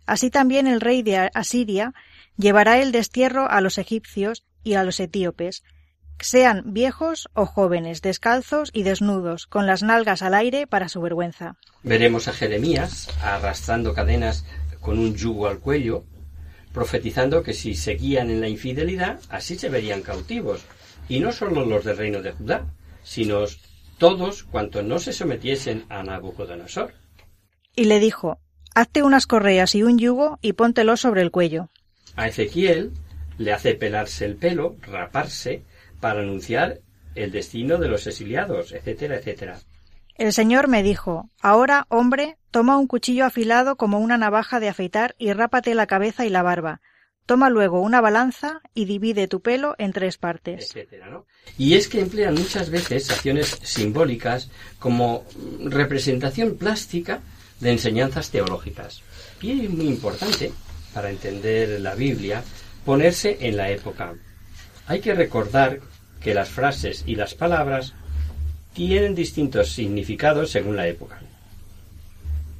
Así 0.05 0.29
también 0.29 0.67
el 0.67 0.81
rey 0.81 1.01
de 1.01 1.29
Asiria 1.33 1.93
llevará 2.37 2.79
el 2.79 2.91
destierro 2.91 3.49
a 3.49 3.61
los 3.61 3.77
egipcios 3.77 4.43
y 4.63 4.73
a 4.73 4.83
los 4.83 4.99
etíopes, 4.99 5.63
sean 6.19 6.73
viejos 6.73 7.29
o 7.33 7.45
jóvenes, 7.45 8.01
descalzos 8.01 8.69
y 8.73 8.83
desnudos, 8.83 9.47
con 9.47 9.65
las 9.67 9.83
nalgas 9.83 10.21
al 10.21 10.33
aire 10.33 10.65
para 10.67 10.89
su 10.89 11.01
vergüenza. 11.01 11.57
Veremos 11.83 12.27
a 12.27 12.33
Jeremías 12.33 13.09
arrastrando 13.21 13.93
cadenas 13.93 14.45
con 14.79 14.99
un 14.99 15.15
yugo 15.15 15.47
al 15.47 15.59
cuello, 15.59 16.03
profetizando 16.73 17.43
que 17.43 17.53
si 17.53 17.75
seguían 17.75 18.29
en 18.29 18.41
la 18.41 18.49
infidelidad, 18.49 19.19
así 19.29 19.57
se 19.57 19.69
verían 19.69 20.01
cautivos, 20.01 20.65
y 21.07 21.19
no 21.19 21.31
sólo 21.31 21.65
los 21.65 21.83
del 21.85 21.97
reino 21.97 22.21
de 22.21 22.31
Judá, 22.31 22.65
sino 23.03 23.45
todos 23.97 24.43
cuantos 24.43 24.83
no 24.83 24.99
se 24.99 25.13
sometiesen 25.13 25.85
a 25.89 26.03
Nabucodonosor. 26.03 26.93
Y 27.75 27.85
le 27.85 27.99
dijo, 27.99 28.39
Hazte 28.75 29.03
unas 29.03 29.25
correas 29.25 29.73
y 29.73 29.83
un 29.83 29.97
yugo 29.97 30.37
y 30.41 30.51
póntelo 30.51 30.97
sobre 30.97 31.21
el 31.21 31.31
cuello. 31.31 31.69
A 32.17 32.27
Ezequiel 32.27 32.91
le 33.37 33.53
hace 33.53 33.73
pelarse 33.73 34.25
el 34.25 34.35
pelo, 34.35 34.75
raparse, 34.81 35.63
para 36.01 36.19
anunciar 36.19 36.81
el 37.15 37.31
destino 37.31 37.77
de 37.77 37.87
los 37.87 38.05
exiliados, 38.05 38.73
etcétera, 38.73 39.15
etcétera. 39.15 39.59
El 40.17 40.33
Señor 40.33 40.67
me 40.67 40.83
dijo, 40.83 41.29
Ahora, 41.41 41.85
hombre, 41.87 42.37
toma 42.51 42.77
un 42.77 42.87
cuchillo 42.87 43.23
afilado 43.23 43.77
como 43.77 43.99
una 43.99 44.17
navaja 44.17 44.59
de 44.59 44.67
afeitar 44.67 45.15
y 45.17 45.31
rápate 45.31 45.73
la 45.73 45.87
cabeza 45.87 46.25
y 46.25 46.29
la 46.29 46.43
barba. 46.43 46.81
Toma 47.25 47.49
luego 47.49 47.81
una 47.81 48.01
balanza 48.01 48.61
y 48.73 48.85
divide 48.85 49.29
tu 49.29 49.41
pelo 49.41 49.75
en 49.77 49.93
tres 49.93 50.17
partes. 50.17 50.65
Etcétera, 50.65 51.09
¿no? 51.09 51.25
Y 51.57 51.75
es 51.75 51.87
que 51.87 52.01
emplean 52.01 52.35
muchas 52.35 52.69
veces 52.69 53.09
acciones 53.09 53.57
simbólicas 53.63 54.49
como 54.79 55.23
representación 55.63 56.57
plástica 56.57 57.21
de 57.59 57.71
enseñanzas 57.71 58.29
teológicas. 58.29 59.01
Y 59.41 59.65
es 59.65 59.69
muy 59.69 59.87
importante, 59.87 60.51
para 60.93 61.09
entender 61.09 61.79
la 61.81 61.95
Biblia, 61.95 62.43
ponerse 62.85 63.37
en 63.41 63.57
la 63.57 63.69
época. 63.69 64.13
Hay 64.87 64.99
que 65.01 65.13
recordar 65.13 65.79
que 66.21 66.33
las 66.33 66.49
frases 66.49 67.03
y 67.05 67.15
las 67.15 67.33
palabras 67.33 67.93
tienen 68.73 69.15
distintos 69.15 69.69
significados 69.69 70.51
según 70.51 70.75
la 70.75 70.87
época. 70.87 71.19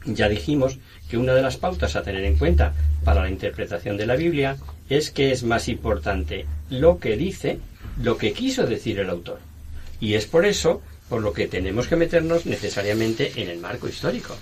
Ya 0.05 0.29
dijimos 0.29 0.77
que 1.09 1.17
una 1.17 1.33
de 1.33 1.41
las 1.41 1.57
pautas 1.57 1.95
a 1.95 2.03
tener 2.03 2.23
en 2.23 2.37
cuenta 2.37 2.73
para 3.03 3.23
la 3.23 3.29
interpretación 3.29 3.97
de 3.97 4.05
la 4.05 4.15
Biblia 4.15 4.57
es 4.89 5.11
que 5.11 5.31
es 5.31 5.43
más 5.43 5.67
importante 5.67 6.45
lo 6.69 6.99
que 6.99 7.17
dice, 7.17 7.59
lo 8.01 8.17
que 8.17 8.33
quiso 8.33 8.65
decir 8.65 8.99
el 8.99 9.09
autor. 9.09 9.39
Y 9.99 10.13
es 10.13 10.25
por 10.25 10.45
eso 10.45 10.81
por 11.09 11.21
lo 11.21 11.33
que 11.33 11.47
tenemos 11.47 11.87
que 11.87 11.95
meternos 11.95 12.45
necesariamente 12.45 13.41
en 13.41 13.49
el 13.49 13.59
marco 13.59 13.87
histórico. 13.87 14.35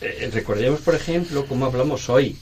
Eh, 0.00 0.30
recordemos, 0.32 0.80
por 0.80 0.94
ejemplo, 0.94 1.46
cómo 1.46 1.66
hablamos 1.66 2.08
hoy, 2.08 2.36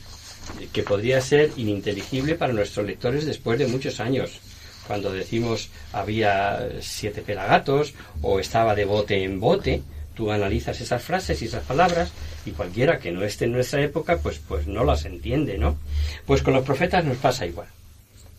que 0.73 0.83
podría 0.83 1.21
ser 1.21 1.53
ininteligible 1.57 2.35
para 2.35 2.53
nuestros 2.53 2.87
lectores 2.87 3.27
después 3.27 3.59
de 3.59 3.67
muchos 3.67 4.01
años. 4.01 4.41
Cuando 4.87 5.13
decimos 5.13 5.69
había 5.93 6.69
siete 6.81 7.21
pelagatos 7.21 7.95
o 8.23 8.41
estaba 8.41 8.75
de 8.75 8.85
bote 8.85 9.23
en 9.23 9.39
bote, 9.39 9.83
tú 10.15 10.33
analizas 10.33 10.81
esas 10.81 11.03
frases 11.03 11.43
y 11.43 11.45
esas 11.45 11.65
palabras 11.65 12.11
y 12.47 12.53
cualquiera 12.53 12.99
que 12.99 13.13
no 13.13 13.23
esté 13.23 13.45
en 13.45 13.53
nuestra 13.53 13.83
época, 13.83 14.19
pues, 14.19 14.39
pues 14.39 14.67
no 14.67 14.85
las 14.85 15.05
entiende, 15.05 15.59
¿no? 15.59 15.79
Pues 16.27 16.43
con 16.43 16.55
los 16.55 16.65
profetas 16.65 17.05
nos 17.05 17.19
pasa 17.19 17.47
igual. 17.47 17.69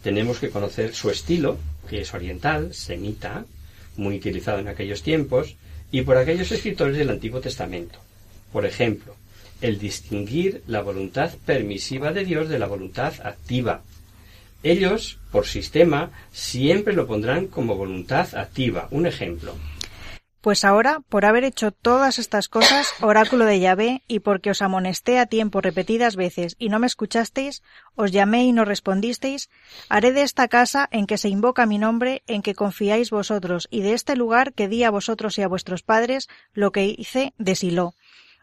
Tenemos 0.01 0.39
que 0.39 0.49
conocer 0.49 0.95
su 0.95 1.10
estilo, 1.10 1.58
que 1.89 2.01
es 2.01 2.13
oriental, 2.13 2.73
semita, 2.73 3.45
muy 3.97 4.15
utilizado 4.15 4.60
en 4.60 4.69
aquellos 4.69 5.03
tiempos, 5.03 5.55
y 5.91 6.01
por 6.01 6.17
aquellos 6.17 6.51
escritores 6.51 6.97
del 6.97 7.10
Antiguo 7.10 7.41
Testamento. 7.41 7.99
Por 8.51 8.65
ejemplo, 8.65 9.15
el 9.62 9.79
distinguir 9.79 10.63
la 10.67 10.81
voluntad 10.81 11.31
permisiva 11.45 12.12
de 12.12 12.25
Dios 12.25 12.49
de 12.49 12.59
la 12.59 12.67
voluntad 12.67 13.13
activa. 13.23 13.81
Ellos, 14.63 15.19
por 15.31 15.45
sistema, 15.45 16.12
siempre 16.31 16.93
lo 16.93 17.07
pondrán 17.07 17.47
como 17.47 17.75
voluntad 17.75 18.35
activa. 18.35 18.88
Un 18.91 19.05
ejemplo. 19.05 19.55
Pues 20.41 20.63
ahora, 20.63 21.01
por 21.09 21.25
haber 21.25 21.43
hecho 21.43 21.71
todas 21.71 22.17
estas 22.17 22.47
cosas, 22.47 22.88
oráculo 23.01 23.43
de 23.43 23.59
Yahvé, 23.59 24.03
y 24.07 24.19
porque 24.19 24.51
os 24.51 24.62
amonesté 24.62 25.19
a 25.19 25.25
tiempo 25.25 25.59
repetidas 25.59 26.15
veces 26.15 26.55
y 26.57 26.69
no 26.69 26.79
me 26.79 26.88
escuchasteis, 26.88 27.62
os 27.95 28.12
llamé 28.12 28.45
y 28.45 28.53
no 28.53 28.63
respondisteis, 28.63 29.49
haré 29.89 30.13
de 30.13 30.21
esta 30.21 30.47
casa 30.47 30.88
en 30.91 31.07
que 31.07 31.17
se 31.17 31.27
invoca 31.27 31.65
mi 31.65 31.77
nombre, 31.77 32.23
en 32.25 32.41
que 32.41 32.55
confiáis 32.55 33.09
vosotros, 33.09 33.67
y 33.69 33.81
de 33.81 33.93
este 33.93 34.15
lugar 34.15 34.53
que 34.53 34.69
di 34.69 34.85
a 34.85 34.91
vosotros 34.91 35.38
y 35.38 35.41
a 35.41 35.49
vuestros 35.49 35.83
padres, 35.83 36.29
lo 36.53 36.71
que 36.71 36.85
hice 36.85 37.33
de 37.38 37.55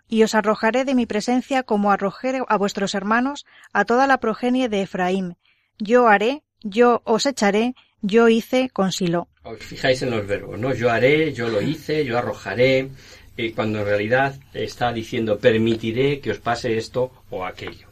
y 0.08 0.22
os 0.22 0.34
arrojaré 0.34 0.84
de 0.84 0.94
mi 0.94 1.06
presencia 1.06 1.62
como 1.62 1.90
arrojé 1.90 2.40
a 2.46 2.56
vuestros 2.56 2.94
hermanos, 2.94 3.46
a 3.72 3.84
toda 3.84 4.06
la 4.06 4.18
progenie 4.18 4.68
de 4.68 4.82
Efraín. 4.82 5.36
Yo 5.78 6.08
haré, 6.08 6.42
yo 6.62 7.02
os 7.04 7.26
echaré, 7.26 7.74
yo 8.02 8.28
hice 8.28 8.70
con 8.70 8.92
Silo. 8.92 9.28
Os 9.42 9.58
fijáis 9.58 10.02
en 10.02 10.10
los 10.10 10.26
verbos, 10.26 10.58
¿no? 10.58 10.74
Yo 10.74 10.90
haré, 10.90 11.32
yo 11.32 11.48
lo 11.48 11.60
hice, 11.60 12.04
yo 12.04 12.18
arrojaré, 12.18 12.90
eh, 13.36 13.52
cuando 13.54 13.80
en 13.80 13.84
realidad 13.84 14.34
está 14.54 14.92
diciendo 14.92 15.38
permitiré 15.38 16.20
que 16.20 16.30
os 16.30 16.38
pase 16.38 16.76
esto 16.76 17.12
o 17.30 17.44
aquello. 17.44 17.88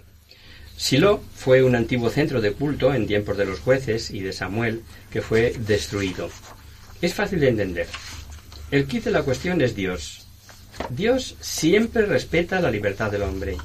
Silo 0.77 1.23
fue 1.35 1.63
un 1.63 1.77
antiguo 1.77 2.11
centro 2.11 2.41
de 2.41 2.53
culto 2.53 2.95
en 2.95 3.07
tiempos 3.07 3.37
de 3.37 3.45
los 3.45 3.61
jueces 3.61 4.11
y 4.11 4.21
de 4.21 4.33
Samuel 4.33 4.83
que 5.11 5.23
fue 5.23 5.53
destruido. 5.59 6.29
Es 7.01 7.15
fácil 7.15 7.41
de 7.41 7.51
entender. 7.51 7.87
El 8.71 8.87
kit 8.87 9.05
de 9.05 9.11
la 9.11 9.23
cuestión 9.23 9.61
es 9.61 9.77
Dios, 9.77 10.24
Dios 10.91 11.37
siempre 11.41 12.07
respeta 12.07 12.61
la 12.61 12.71
libertad 12.71 13.11
del 13.11 13.23
hombre 13.23 13.57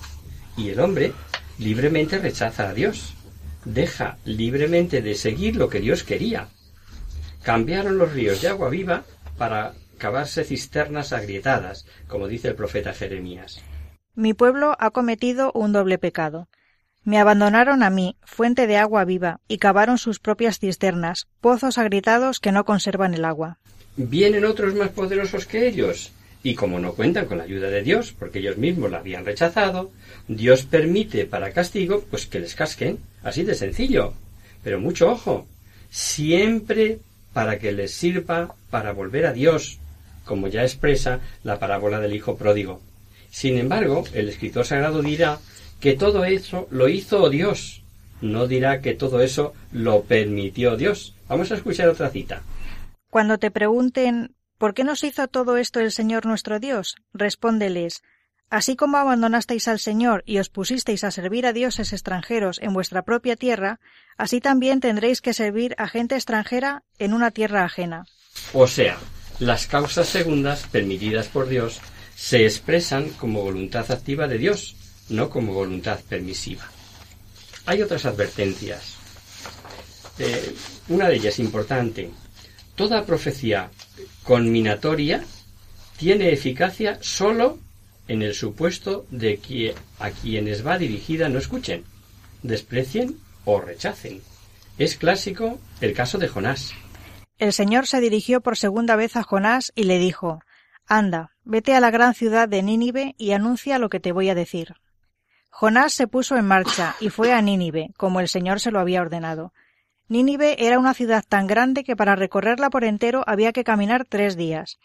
y 0.58 0.70
el 0.70 0.80
hombre 0.80 1.14
libremente 1.58 2.18
rechaza 2.18 2.70
a 2.70 2.74
Dios. 2.74 3.14
Deja 3.66 4.18
libremente 4.26 5.02
de 5.02 5.16
seguir 5.16 5.56
lo 5.56 5.70
que 5.70 5.80
Dios 5.80 6.04
quería. 6.04 6.50
Cambiaron 7.44 7.98
los 7.98 8.14
ríos 8.14 8.42
de 8.42 8.48
agua 8.48 8.70
viva 8.70 9.04
para 9.38 9.74
cavarse 9.98 10.44
cisternas 10.44 11.14
agrietadas, 11.14 11.86
como 12.08 12.28
dice 12.28 12.50
el 12.50 12.56
profeta 12.56 12.94
Jeremías. 12.94 13.62
Mi 14.16 14.34
pueblo 14.34 14.76
ha 14.80 14.92
cometido 14.92 15.52
un 15.54 15.72
doble 15.72 15.98
pecado. 15.98 16.48
Me 17.04 17.20
abandonaron 17.20 17.84
a 17.84 17.90
mí, 17.90 18.18
fuente 18.24 18.68
de 18.68 18.78
agua 18.78 19.06
viva, 19.06 19.40
y 19.48 19.58
cavaron 19.58 19.98
sus 19.98 20.20
propias 20.20 20.60
cisternas, 20.60 21.28
pozos 21.42 21.78
agrietados 21.78 22.40
que 22.40 22.52
no 22.52 22.66
conservan 22.66 23.14
el 23.14 23.26
agua. 23.26 23.60
Vienen 23.96 24.46
otros 24.46 24.76
más 24.76 24.90
poderosos 24.90 25.46
que 25.46 25.68
ellos, 25.68 26.12
y 26.44 26.56
como 26.56 26.80
no 26.80 26.94
cuentan 26.94 27.26
con 27.26 27.38
la 27.38 27.44
ayuda 27.44 27.70
de 27.70 27.84
Dios, 27.84 28.14
porque 28.18 28.40
ellos 28.40 28.58
mismos 28.58 28.92
la 28.92 29.00
habían 29.00 29.26
rechazado, 29.26 29.92
Dios 30.28 30.64
permite 30.64 31.26
para 31.26 31.52
castigo, 31.52 32.04
pues 32.10 32.28
que 32.28 32.40
les 32.40 32.56
casquen, 32.56 33.00
así 33.24 33.44
de 33.44 33.56
sencillo. 33.56 34.14
Pero 34.64 34.80
mucho 34.80 35.10
ojo, 35.10 35.48
siempre 35.90 37.00
para 37.34 37.60
que 37.60 37.72
les 37.72 37.94
sirva 37.94 38.56
para 38.70 38.94
volver 38.94 39.26
a 39.26 39.34
Dios, 39.34 39.80
como 40.26 40.48
ya 40.48 40.64
expresa 40.64 41.20
la 41.44 41.60
parábola 41.60 42.00
del 42.00 42.14
Hijo 42.14 42.38
Pródigo. 42.38 42.82
Sin 43.32 43.58
embargo, 43.58 44.04
el 44.14 44.30
escritor 44.30 44.66
sagrado 44.66 45.02
dirá 45.02 45.40
que 45.80 45.94
todo 45.94 46.26
eso 46.26 46.68
lo 46.72 46.88
hizo 46.90 47.30
Dios, 47.30 47.84
no 48.22 48.48
dirá 48.48 48.82
que 48.82 48.94
todo 48.94 49.22
eso 49.22 49.54
lo 49.72 50.04
permitió 50.04 50.76
Dios. 50.76 51.16
Vamos 51.28 51.52
a 51.52 51.56
escuchar 51.56 51.90
otra 51.90 52.10
cita. 52.10 52.42
Cuando 53.10 53.38
te 53.38 53.50
pregunten 53.52 54.36
¿Por 54.60 54.76
qué 54.76 54.84
nos 54.84 55.04
hizo 55.04 55.28
todo 55.28 55.58
esto 55.58 55.80
el 55.80 55.92
Señor 55.92 56.28
nuestro 56.28 56.60
Dios? 56.60 56.98
Respóndeles 57.14 58.04
Así 58.50 58.76
como 58.76 58.98
abandonasteis 58.98 59.68
al 59.68 59.80
Señor 59.80 60.24
y 60.26 60.40
os 60.40 60.50
pusisteis 60.50 61.04
a 61.04 61.12
servir 61.12 61.46
a 61.46 61.54
dioses 61.54 61.94
extranjeros 61.94 62.58
en 62.62 62.74
vuestra 62.74 63.04
propia 63.04 63.36
tierra, 63.36 63.80
así 64.18 64.42
también 64.42 64.80
tendréis 64.80 65.22
que 65.22 65.34
servir 65.36 65.76
a 65.78 65.88
gente 65.88 66.16
extranjera 66.16 66.84
en 66.98 67.14
una 67.14 67.30
tierra 67.30 67.64
ajena. 67.64 68.08
O 68.54 68.66
sea, 68.66 68.98
las 69.38 69.68
causas 69.68 70.10
segundas 70.10 70.66
permitidas 70.72 71.28
por 71.28 71.48
Dios 71.48 71.80
se 72.16 72.44
expresan 72.44 73.10
como 73.10 73.44
voluntad 73.44 73.90
activa 73.92 74.28
de 74.28 74.40
Dios, 74.40 74.76
no 75.10 75.30
como 75.30 75.54
voluntad 75.54 76.00
permisiva. 76.10 76.64
Hay 77.68 77.84
otras 77.84 78.06
advertencias. 78.06 78.96
Eh, 80.18 80.56
una 80.88 81.08
de 81.08 81.18
ellas 81.18 81.38
importante. 81.38 82.10
Toda 82.76 83.06
profecía 83.06 83.70
conminatoria 84.30 85.24
tiene 85.98 86.32
eficacia 86.32 87.00
sólo 87.02 87.58
en 88.08 88.22
el 88.22 88.36
supuesto 88.36 89.08
de 89.10 89.38
que 89.38 89.74
a 89.98 90.12
quienes 90.12 90.64
va 90.64 90.78
dirigida 90.78 91.30
no 91.30 91.40
escuchen, 91.40 91.84
desprecien 92.44 93.18
o 93.46 93.60
rechacen. 93.60 94.22
Es 94.78 94.98
clásico 94.98 95.60
el 95.82 95.96
caso 95.96 96.20
de 96.20 96.28
Jonás. 96.28 96.74
El 97.40 97.54
Señor 97.54 97.88
se 97.88 98.02
dirigió 98.02 98.42
por 98.42 98.56
segunda 98.56 98.96
vez 98.96 99.16
a 99.16 99.24
Jonás 99.24 99.72
y 99.74 99.86
le 99.86 99.98
dijo 99.98 100.44
Anda, 100.86 101.32
vete 101.44 101.74
a 101.74 101.80
la 101.80 101.90
gran 101.90 102.14
ciudad 102.14 102.48
de 102.48 102.62
Nínive 102.62 103.16
y 103.18 103.32
anuncia 103.32 103.80
lo 103.80 103.90
que 103.90 104.00
te 104.00 104.12
voy 104.12 104.30
a 104.30 104.36
decir. 104.36 104.76
Jonás 105.50 105.94
se 105.94 106.06
puso 106.06 106.38
en 106.38 106.46
marcha 106.46 106.96
y 107.00 107.10
fue 107.10 107.34
a 107.34 107.42
Nínive, 107.42 107.96
como 107.98 108.20
el 108.20 108.28
Señor 108.28 108.60
se 108.60 108.70
lo 108.70 108.80
había 108.80 109.02
ordenado. 109.02 109.54
Nínive 110.10 110.66
era 110.66 110.80
una 110.80 110.94
ciudad 110.94 111.24
tan 111.28 111.48
grande 111.48 111.84
que 111.84 111.96
para 111.96 112.16
recorrerla 112.16 112.70
por 112.70 112.84
entero 112.84 113.24
había 113.28 113.54
que 113.54 113.64
caminar 113.64 114.06
tres 114.06 114.36
días. 114.36 114.80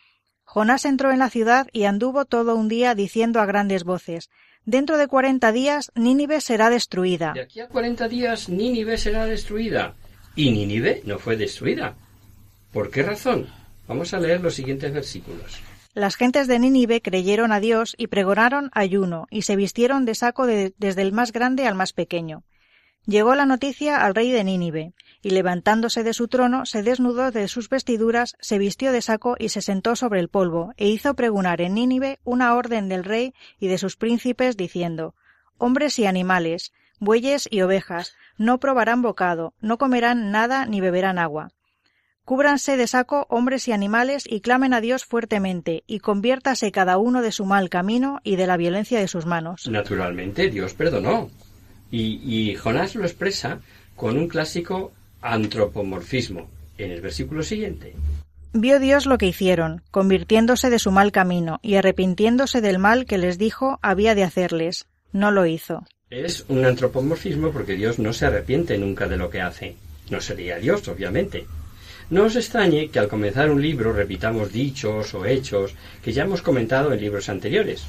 Jonás 0.44 0.84
entró 0.84 1.10
en 1.10 1.18
la 1.18 1.30
ciudad 1.30 1.66
y 1.72 1.84
anduvo 1.84 2.26
todo 2.26 2.54
un 2.54 2.68
día 2.68 2.94
diciendo 2.94 3.40
a 3.40 3.46
grandes 3.46 3.84
voces 3.84 4.30
Dentro 4.66 4.96
de 4.96 5.08
cuarenta 5.08 5.52
días 5.52 5.92
Nínive 5.94 6.40
será 6.40 6.70
destruida. 6.70 7.32
De 7.34 7.42
aquí 7.42 7.60
a 7.60 7.68
cuarenta 7.68 8.08
días 8.08 8.48
Nínive 8.48 8.96
será 8.96 9.26
destruida. 9.26 9.94
Y 10.36 10.50
Nínive 10.52 11.02
no 11.04 11.18
fue 11.18 11.36
destruida. 11.36 11.96
¿Por 12.72 12.90
qué 12.90 13.02
razón? 13.02 13.46
Vamos 13.86 14.14
a 14.14 14.20
leer 14.20 14.40
los 14.40 14.54
siguientes 14.54 14.92
versículos. 14.92 15.60
Las 15.92 16.16
gentes 16.16 16.48
de 16.48 16.58
Nínive 16.58 17.02
creyeron 17.02 17.52
a 17.52 17.60
Dios 17.60 17.94
y 17.98 18.06
pregonaron 18.06 18.70
ayuno, 18.72 19.26
y 19.30 19.42
se 19.42 19.54
vistieron 19.54 20.06
de 20.06 20.14
saco 20.14 20.46
desde 20.46 21.02
el 21.02 21.12
más 21.12 21.30
grande 21.32 21.66
al 21.66 21.74
más 21.74 21.92
pequeño. 21.92 22.42
Llegó 23.06 23.34
la 23.34 23.44
noticia 23.44 24.02
al 24.02 24.14
rey 24.14 24.32
de 24.32 24.44
Nínive, 24.44 24.94
y 25.24 25.30
levantándose 25.30 26.04
de 26.04 26.12
su 26.12 26.28
trono, 26.28 26.66
se 26.66 26.82
desnudó 26.82 27.30
de 27.30 27.48
sus 27.48 27.68
vestiduras, 27.68 28.36
se 28.40 28.58
vistió 28.58 28.92
de 28.92 29.00
saco 29.00 29.36
y 29.38 29.48
se 29.48 29.62
sentó 29.62 29.96
sobre 29.96 30.20
el 30.20 30.28
polvo, 30.28 30.74
e 30.76 30.88
hizo 30.88 31.14
pregonar 31.14 31.60
en 31.60 31.74
Nínive 31.74 32.18
una 32.24 32.54
orden 32.54 32.88
del 32.88 33.04
rey 33.04 33.34
y 33.58 33.68
de 33.68 33.78
sus 33.78 33.96
príncipes, 33.96 34.56
diciendo 34.56 35.14
Hombres 35.56 35.98
y 35.98 36.06
animales, 36.06 36.72
bueyes 37.00 37.48
y 37.50 37.62
ovejas, 37.62 38.14
no 38.36 38.58
probarán 38.58 39.02
bocado, 39.02 39.54
no 39.60 39.78
comerán 39.78 40.30
nada 40.30 40.66
ni 40.66 40.80
beberán 40.80 41.18
agua. 41.18 41.52
Cúbranse 42.24 42.76
de 42.76 42.86
saco 42.86 43.26
hombres 43.28 43.68
y 43.68 43.72
animales 43.72 44.24
y 44.26 44.40
clamen 44.40 44.74
a 44.74 44.80
Dios 44.80 45.04
fuertemente, 45.04 45.84
y 45.86 46.00
conviértase 46.00 46.72
cada 46.72 46.98
uno 46.98 47.22
de 47.22 47.32
su 47.32 47.44
mal 47.44 47.68
camino 47.68 48.20
y 48.24 48.36
de 48.36 48.46
la 48.46 48.56
violencia 48.56 48.98
de 48.98 49.08
sus 49.08 49.26
manos. 49.26 49.68
Naturalmente, 49.68 50.50
Dios 50.50 50.74
perdonó. 50.74 51.30
Y, 51.90 52.20
y 52.24 52.56
Jonás 52.56 52.94
lo 52.94 53.04
expresa 53.04 53.60
con 53.94 54.16
un 54.16 54.26
clásico 54.26 54.92
antropomorfismo 55.24 56.48
en 56.78 56.92
el 56.92 57.00
versículo 57.00 57.42
siguiente. 57.42 57.94
Vio 58.52 58.78
Dios 58.78 59.06
lo 59.06 59.18
que 59.18 59.26
hicieron, 59.26 59.82
convirtiéndose 59.90 60.70
de 60.70 60.78
su 60.78 60.92
mal 60.92 61.10
camino 61.10 61.58
y 61.62 61.74
arrepintiéndose 61.74 62.60
del 62.60 62.78
mal 62.78 63.06
que 63.06 63.18
les 63.18 63.38
dijo 63.38 63.80
había 63.82 64.14
de 64.14 64.22
hacerles. 64.22 64.86
No 65.12 65.32
lo 65.32 65.46
hizo. 65.46 65.84
Es 66.10 66.44
un 66.48 66.64
antropomorfismo 66.64 67.50
porque 67.50 67.74
Dios 67.74 67.98
no 67.98 68.12
se 68.12 68.26
arrepiente 68.26 68.78
nunca 68.78 69.08
de 69.08 69.16
lo 69.16 69.30
que 69.30 69.40
hace. 69.40 69.74
No 70.10 70.20
sería 70.20 70.58
Dios, 70.58 70.86
obviamente. 70.86 71.46
No 72.10 72.24
os 72.24 72.36
extrañe 72.36 72.90
que 72.90 72.98
al 72.98 73.08
comenzar 73.08 73.50
un 73.50 73.62
libro 73.62 73.92
repitamos 73.92 74.52
dichos 74.52 75.14
o 75.14 75.24
hechos 75.24 75.74
que 76.02 76.12
ya 76.12 76.24
hemos 76.24 76.42
comentado 76.42 76.92
en 76.92 77.00
libros 77.00 77.28
anteriores, 77.28 77.82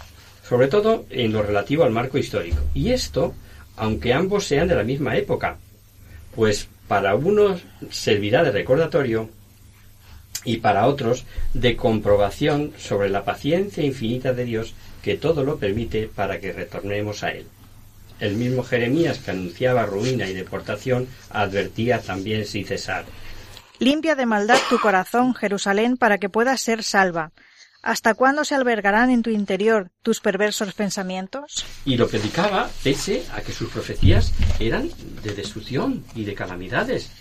sobre 0.48 0.68
todo 0.68 1.06
en 1.10 1.34
lo 1.34 1.44
relativo 1.44 1.84
al 1.84 1.92
marco 1.92 2.18
histórico. 2.18 2.62
Y 2.74 2.92
esto, 2.92 3.34
aunque 3.76 4.14
ambos 4.14 4.48
sean 4.48 4.70
de 4.70 4.76
la 4.76 4.84
misma 4.84 5.18
época, 5.18 5.58
pues 6.34 6.70
para 6.88 7.16
unos 7.16 7.64
servirá 7.90 8.44
de 8.44 8.52
recordatorio 8.52 9.30
y 10.44 10.58
para 10.58 10.88
otros 10.88 11.26
de 11.54 11.76
comprobación 11.76 12.74
sobre 12.78 13.10
la 13.10 13.26
paciencia 13.26 13.84
infinita 13.84 14.34
de 14.34 14.46
Dios 14.46 14.74
que 15.04 15.18
todo 15.18 15.44
lo 15.44 15.58
permite 15.58 16.10
para 16.14 16.40
que 16.40 16.54
retornemos 16.54 17.24
a 17.24 17.32
Él. 17.32 17.48
El 18.20 18.36
mismo 18.36 18.64
Jeremías 18.64 19.20
que 19.20 19.32
anunciaba 19.32 19.86
ruina 19.86 20.28
y 20.28 20.34
deportación 20.34 21.08
advertía 21.30 22.00
también 22.02 22.46
sin 22.46 22.66
cesar. 22.66 23.06
Limpia 23.80 24.16
de 24.16 24.26
maldad 24.26 24.58
tu 24.70 24.80
corazón, 24.80 25.36
Jerusalén, 25.36 25.98
para 25.98 26.18
que 26.18 26.30
puedas 26.30 26.62
ser 26.62 26.82
salva. 26.84 27.32
¿Hasta 27.86 28.16
cuándo 28.16 28.44
se 28.44 28.56
albergarán 28.56 29.12
en 29.12 29.22
tu 29.22 29.30
interior 29.30 29.92
tus 30.02 30.20
perversos 30.20 30.74
pensamientos? 30.74 31.64
Y 31.86 31.98
lo 31.98 32.08
predicaba 32.08 32.68
pese 32.84 33.24
a 33.32 33.42
que 33.42 33.52
sus 33.52 33.70
profecías 33.70 34.34
eran 34.60 34.90
de 35.22 35.36
destrucción 35.36 36.04
y 36.16 36.26
de 36.26 36.34
calamidades, 36.34 37.12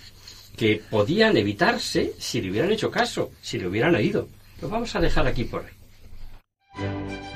que 0.57 0.81
podían 0.89 1.37
evitarse 1.37 2.13
si 2.17 2.41
le 2.41 2.49
hubieran 2.49 2.71
hecho 2.71 2.89
caso, 2.89 3.29
si 3.43 3.59
le 3.59 3.67
hubieran 3.67 3.93
oído. 3.93 4.27
Lo 4.59 4.67
vamos 4.67 4.95
a 4.95 5.01
dejar 5.01 5.27
aquí 5.27 5.43
por 5.43 5.65
hoy. 5.65 7.34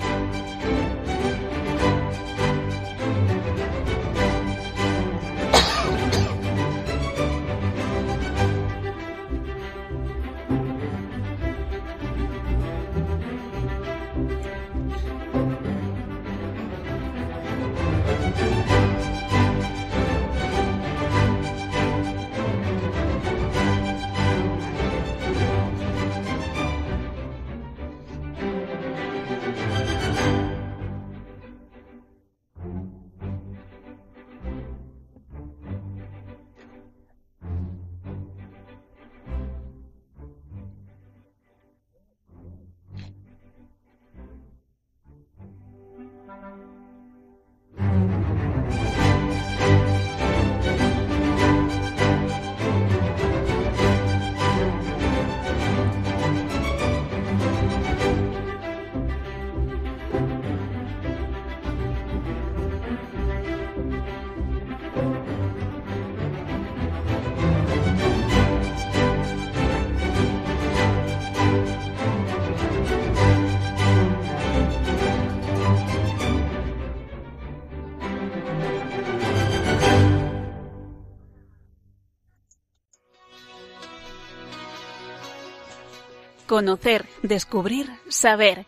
Conocer, 86.50 87.06
descubrir, 87.22 87.92
saber. 88.08 88.66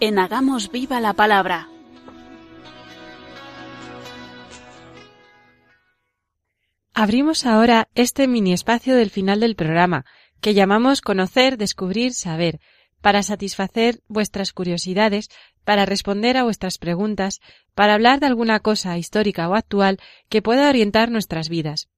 En 0.00 0.18
Hagamos 0.18 0.72
Viva 0.72 1.00
la 1.00 1.12
Palabra. 1.12 1.68
Abrimos 6.94 7.44
ahora 7.44 7.90
este 7.94 8.26
mini 8.26 8.54
espacio 8.54 8.96
del 8.96 9.10
final 9.10 9.40
del 9.40 9.54
programa, 9.54 10.06
que 10.40 10.54
llamamos 10.54 11.02
Conocer, 11.02 11.58
Descubrir, 11.58 12.14
Saber, 12.14 12.58
para 13.02 13.22
satisfacer 13.22 14.00
vuestras 14.08 14.54
curiosidades, 14.54 15.28
para 15.62 15.84
responder 15.84 16.38
a 16.38 16.44
vuestras 16.44 16.78
preguntas, 16.78 17.40
para 17.74 17.92
hablar 17.92 18.20
de 18.20 18.28
alguna 18.28 18.60
cosa 18.60 18.96
histórica 18.96 19.46
o 19.46 19.54
actual 19.54 19.98
que 20.30 20.40
pueda 20.40 20.70
orientar 20.70 21.10
nuestras 21.10 21.50
vidas. 21.50 21.90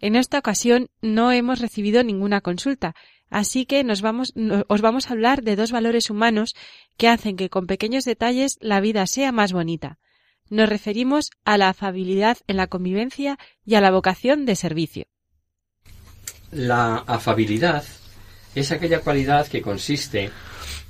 En 0.00 0.16
esta 0.16 0.38
ocasión 0.38 0.90
no 1.00 1.32
hemos 1.32 1.60
recibido 1.60 2.04
ninguna 2.04 2.42
consulta, 2.42 2.94
así 3.30 3.64
que 3.64 3.84
nos 3.84 4.02
vamos, 4.02 4.34
os 4.68 4.80
vamos 4.80 5.08
a 5.08 5.12
hablar 5.12 5.42
de 5.42 5.56
dos 5.56 5.72
valores 5.72 6.10
humanos 6.10 6.54
que 6.96 7.08
hacen 7.08 7.36
que 7.36 7.48
con 7.48 7.66
pequeños 7.66 8.04
detalles 8.04 8.58
la 8.60 8.80
vida 8.80 9.06
sea 9.06 9.32
más 9.32 9.52
bonita. 9.52 9.98
Nos 10.50 10.68
referimos 10.68 11.30
a 11.44 11.56
la 11.56 11.68
afabilidad 11.68 12.38
en 12.48 12.56
la 12.56 12.66
convivencia 12.66 13.38
y 13.64 13.76
a 13.76 13.80
la 13.80 13.92
vocación 13.92 14.44
de 14.46 14.56
servicio. 14.56 15.04
La 16.50 16.96
afabilidad 16.96 17.84
es 18.54 18.72
aquella 18.72 19.00
cualidad 19.00 19.46
que 19.46 19.62
consiste 19.62 20.30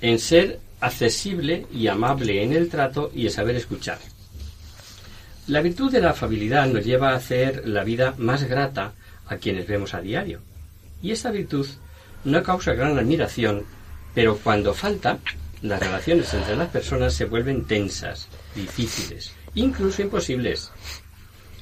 en 0.00 0.18
ser 0.18 0.60
accesible 0.80 1.66
y 1.72 1.88
amable 1.88 2.42
en 2.42 2.54
el 2.54 2.70
trato 2.70 3.12
y 3.14 3.26
en 3.26 3.30
saber 3.30 3.56
escuchar. 3.56 3.98
La 5.46 5.60
virtud 5.60 5.92
de 5.92 6.00
la 6.00 6.10
afabilidad 6.10 6.66
nos 6.66 6.84
lleva 6.84 7.10
a 7.10 7.16
hacer 7.16 7.68
la 7.68 7.84
vida 7.84 8.14
más 8.16 8.44
grata 8.44 8.94
a 9.26 9.36
quienes 9.36 9.66
vemos 9.66 9.94
a 9.94 10.00
diario. 10.00 10.40
Y 11.02 11.12
esta 11.12 11.30
virtud 11.30 11.66
no 12.24 12.42
causa 12.42 12.74
gran 12.74 12.98
admiración, 12.98 13.64
pero 14.14 14.36
cuando 14.38 14.74
falta, 14.74 15.18
las 15.62 15.80
relaciones 15.80 16.32
entre 16.34 16.56
las 16.56 16.68
personas 16.68 17.14
se 17.14 17.26
vuelven 17.26 17.64
tensas, 17.64 18.28
difíciles, 18.54 19.32
incluso 19.54 20.02
imposibles. 20.02 20.70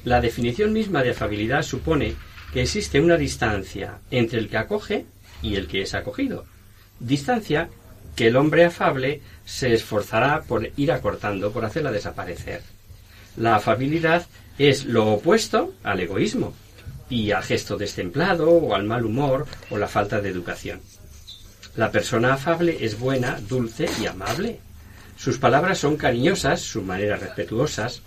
La 0.03 0.21
definición 0.21 0.73
misma 0.73 1.03
de 1.03 1.11
afabilidad 1.11 1.63
supone 1.63 2.15
que 2.53 2.61
existe 2.61 2.99
una 2.99 3.17
distancia 3.17 3.99
entre 4.11 4.39
el 4.39 4.49
que 4.49 4.57
acoge 4.57 5.05
y 5.41 5.55
el 5.55 5.67
que 5.67 5.81
es 5.81 5.93
acogido. 5.93 6.45
Distancia 6.99 7.69
que 8.15 8.27
el 8.27 8.35
hombre 8.35 8.65
afable 8.65 9.21
se 9.45 9.73
esforzará 9.73 10.41
por 10.43 10.69
ir 10.75 10.91
acortando, 10.91 11.51
por 11.51 11.65
hacerla 11.65 11.91
desaparecer. 11.91 12.61
La 13.37 13.55
afabilidad 13.55 14.25
es 14.57 14.85
lo 14.85 15.07
opuesto 15.13 15.73
al 15.83 15.99
egoísmo 15.99 16.53
y 17.09 17.31
al 17.31 17.43
gesto 17.43 17.77
destemplado 17.77 18.49
o 18.49 18.75
al 18.75 18.83
mal 18.83 19.05
humor 19.05 19.47
o 19.69 19.77
la 19.77 19.87
falta 19.87 20.21
de 20.21 20.29
educación. 20.29 20.81
La 21.75 21.91
persona 21.91 22.33
afable 22.33 22.77
es 22.85 22.99
buena, 22.99 23.39
dulce 23.47 23.89
y 24.01 24.05
amable. 24.05 24.59
Sus 25.17 25.37
palabras 25.37 25.77
son 25.77 25.97
cariñosas, 25.97 26.61
sus 26.61 26.83
maneras 26.83 27.19
respetuosas, 27.19 28.01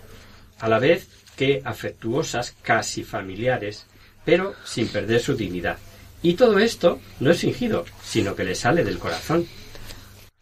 a 0.58 0.68
la 0.68 0.78
vez 0.78 1.08
que 1.36 1.62
afectuosas, 1.64 2.54
casi 2.62 3.04
familiares, 3.04 3.86
pero 4.24 4.54
sin 4.64 4.88
perder 4.88 5.20
su 5.20 5.34
dignidad. 5.34 5.78
Y 6.22 6.34
todo 6.34 6.58
esto 6.58 7.00
no 7.20 7.30
es 7.30 7.40
fingido, 7.40 7.84
sino 8.04 8.36
que 8.36 8.44
le 8.44 8.54
sale 8.54 8.84
del 8.84 8.98
corazón. 8.98 9.46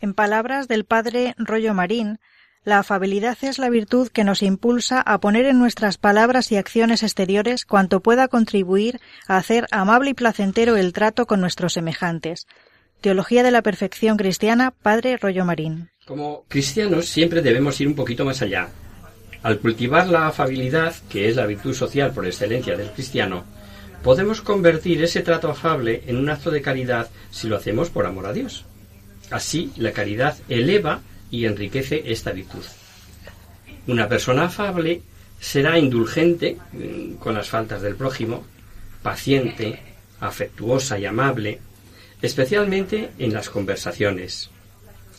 En 0.01 0.15
palabras 0.15 0.69
del 0.69 0.85
padre 0.85 1.35
Rollo 1.39 1.75
Marín, 1.75 2.19
la 2.65 2.79
afabilidad 2.79 3.39
es 3.43 3.59
la 3.59 3.71
virtud 3.71 4.09
que 4.09 4.25
nos 4.25 4.43
impulsa 4.43 5.01
a 5.01 5.19
poner 5.19 5.47
en 5.47 5.59
nuestras 5.59 5.97
palabras 5.97 6.53
y 6.53 6.57
acciones 6.57 7.03
exteriores 7.03 7.65
cuanto 7.65 8.01
pueda 8.01 8.29
contribuir 8.29 9.01
a 9.27 9.39
hacer 9.39 9.67
amable 9.71 10.11
y 10.11 10.15
placentero 10.15 10.77
el 10.77 10.93
trato 10.93 11.27
con 11.27 11.41
nuestros 11.41 11.73
semejantes. 11.73 12.47
Teología 13.01 13.43
de 13.43 13.51
la 13.51 13.63
Perfección 13.63 14.19
Cristiana, 14.19 14.73
Padre 14.73 15.17
Rollo 15.17 15.47
Marín. 15.47 15.89
Como 16.05 16.45
cristianos 16.49 17.09
siempre 17.09 17.41
debemos 17.41 17.81
ir 17.81 17.89
un 17.89 17.95
poquito 17.95 18.27
más 18.27 18.43
allá. 18.43 18.69
Al 19.43 19.59
cultivar 19.59 20.09
la 20.09 20.27
afabilidad, 20.27 20.95
que 21.09 21.31
es 21.31 21.37
la 21.37 21.47
virtud 21.47 21.73
social 21.73 22.13
por 22.13 22.27
excelencia 22.27 22.77
del 22.77 22.91
cristiano, 22.91 23.45
podemos 24.03 24.43
convertir 24.43 25.03
ese 25.03 25.23
trato 25.23 25.49
afable 25.51 26.03
en 26.07 26.19
un 26.19 26.29
acto 26.29 26.51
de 26.51 26.61
caridad 26.61 27.09
si 27.31 27.49
lo 27.49 27.57
hacemos 27.57 27.89
por 27.89 28.05
amor 28.05 28.27
a 28.27 28.35
Dios. 28.35 28.67
Así, 29.31 29.73
la 29.77 29.93
caridad 29.93 30.37
eleva 30.51 31.01
y 31.31 31.47
enriquece 31.47 32.03
esta 32.07 32.33
virtud. 32.33 32.65
Una 33.87 34.09
persona 34.09 34.45
afable 34.45 35.03
será 35.41 35.79
indulgente 35.79 36.59
mm, 36.73 37.15
con 37.15 37.35
las 37.35 37.49
faltas 37.49 37.83
del 37.83 37.97
prójimo, 37.97 38.45
paciente, 39.03 39.81
afectuosa 40.21 40.99
y 40.99 41.07
amable, 41.07 41.59
especialmente 42.21 43.11
en 43.19 43.33
las 43.33 43.49
conversaciones. 43.49 44.51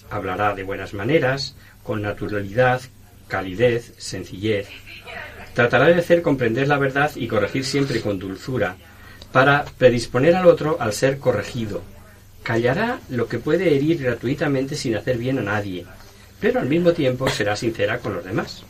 Hablará 0.09 0.53
de 0.53 0.63
buenas 0.63 0.93
maneras, 0.93 1.55
con 1.83 2.01
naturalidad, 2.01 2.81
calidez, 3.27 3.93
sencillez. 3.97 4.67
Tratará 5.53 5.87
de 5.87 5.95
hacer 5.95 6.21
comprender 6.21 6.67
la 6.67 6.77
verdad 6.77 7.11
y 7.15 7.27
corregir 7.27 7.65
siempre 7.65 8.01
con 8.01 8.19
dulzura, 8.19 8.75
para 9.31 9.65
predisponer 9.77 10.35
al 10.35 10.45
otro 10.45 10.77
al 10.79 10.93
ser 10.93 11.17
corregido. 11.17 11.81
Callará 12.43 12.99
lo 13.09 13.27
que 13.27 13.39
puede 13.39 13.75
herir 13.75 14.01
gratuitamente 14.03 14.75
sin 14.75 14.95
hacer 14.95 15.17
bien 15.17 15.39
a 15.39 15.43
nadie, 15.43 15.85
pero 16.41 16.59
al 16.59 16.67
mismo 16.67 16.91
tiempo 16.91 17.29
será 17.29 17.55
sincera 17.55 17.99
con 17.99 18.15
los 18.15 18.25
demás. 18.25 18.63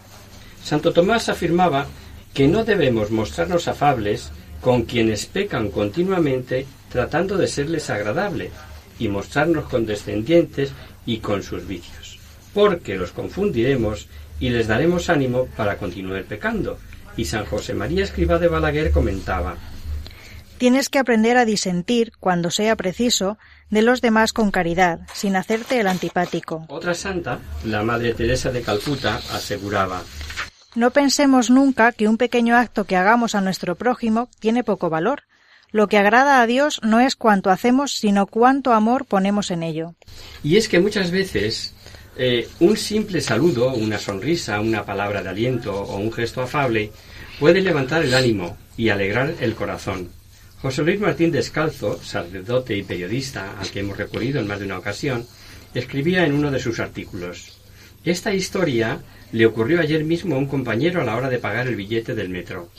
Santo 0.64 0.94
Tomás 0.94 1.30
afirmaba 1.30 1.88
que 2.34 2.48
no 2.48 2.64
debemos 2.64 3.10
mostrarnos 3.10 3.68
afables 3.68 4.32
con 4.62 4.84
quienes 4.84 5.26
pecan 5.26 5.72
continuamente 5.72 6.68
tratando 6.90 7.38
de 7.38 7.48
serles 7.48 7.90
agradable 7.90 8.52
y 9.00 9.08
mostrarnos 9.08 9.66
condescendientes 9.66 10.72
y 11.06 11.18
con 11.18 11.42
sus 11.42 11.66
vicios, 11.68 12.20
porque 12.54 12.96
los 12.96 13.12
confundiremos 13.12 14.08
y 14.40 14.50
les 14.50 14.68
daremos 14.68 15.10
ánimo 15.10 15.48
para 15.58 15.78
continuar 15.78 16.24
pecando. 16.26 16.78
Y 17.18 17.26
San 17.26 17.46
José 17.46 17.74
María 17.74 18.04
Escriba 18.04 18.38
de 18.38 18.48
Balaguer 18.48 18.92
comentaba 18.92 19.56
Tienes 20.58 20.90
que 20.90 21.00
aprender 21.00 21.38
a 21.38 21.46
disentir, 21.46 22.12
cuando 22.20 22.52
sea 22.52 22.76
preciso, 22.76 23.40
de 23.72 23.82
los 23.82 24.02
demás 24.02 24.34
con 24.34 24.52
caridad, 24.52 25.00
sin 25.14 25.36
hacerte 25.36 25.80
el 25.80 25.88
antipático. 25.88 26.66
Otra 26.68 26.94
santa, 26.94 27.40
la 27.66 27.82
Madre 27.82 28.14
Teresa 28.14 28.52
de 28.52 28.62
Calcuta, 28.62 29.20
aseguraba 29.32 30.04
No 30.76 30.92
pensemos 30.92 31.50
nunca 31.50 31.92
que 31.92 32.08
un 32.08 32.18
pequeño 32.18 32.56
acto 32.56 32.84
que 32.84 32.98
hagamos 32.98 33.34
a 33.34 33.42
nuestro 33.42 33.76
prójimo 33.76 34.30
tiene 34.40 34.64
poco 34.64 34.90
valor. 34.90 35.24
Lo 35.72 35.88
que 35.88 35.98
agrada 35.98 36.42
a 36.42 36.48
Dios 36.48 36.82
no 36.84 37.00
es 37.00 37.16
cuanto 37.16 37.50
hacemos, 37.50 37.94
sino 37.94 38.28
cuánto 38.28 38.74
amor 38.74 39.06
ponemos 39.06 39.52
en 39.52 39.64
ello. 39.64 39.96
Y 40.44 40.58
es 40.58 40.68
que 40.68 40.82
muchas 40.82 41.12
veces 41.12 41.74
eh, 42.18 42.50
un 42.60 42.76
simple 42.76 43.22
saludo, 43.22 43.74
una 43.74 43.98
sonrisa, 43.98 44.60
una 44.60 44.86
palabra 44.86 45.24
de 45.24 45.30
aliento 45.30 45.74
o 45.74 45.96
un 45.96 46.12
gesto 46.12 46.42
afable 46.42 46.92
puede 47.40 47.62
levantar 47.62 48.04
el 48.04 48.14
ánimo 48.14 48.58
y 48.76 48.90
alegrar 48.90 49.34
el 49.40 49.56
corazón. 49.56 50.10
José 50.62 50.84
Luis 50.84 51.00
Martín 51.00 51.32
Descalzo, 51.32 51.98
sacerdote 52.04 52.78
y 52.78 52.84
periodista 52.84 53.60
al 53.60 53.72
que 53.72 53.80
hemos 53.80 53.98
recurrido 53.98 54.40
en 54.40 54.46
más 54.46 54.60
de 54.60 54.66
una 54.66 54.78
ocasión, 54.78 55.26
escribía 55.74 56.24
en 56.24 56.34
uno 56.34 56.52
de 56.52 56.60
sus 56.60 56.80
artículos 56.80 57.58
Esta 58.06 58.32
historia 58.32 59.02
le 59.32 59.48
ocurrió 59.48 59.80
ayer 59.80 60.04
mismo 60.04 60.36
a 60.36 60.38
un 60.38 60.46
compañero 60.46 61.02
a 61.02 61.04
la 61.04 61.16
hora 61.16 61.30
de 61.30 61.40
pagar 61.40 61.68
el 61.68 61.76
billete 61.76 62.14
del 62.14 62.30
metro. 62.30 62.70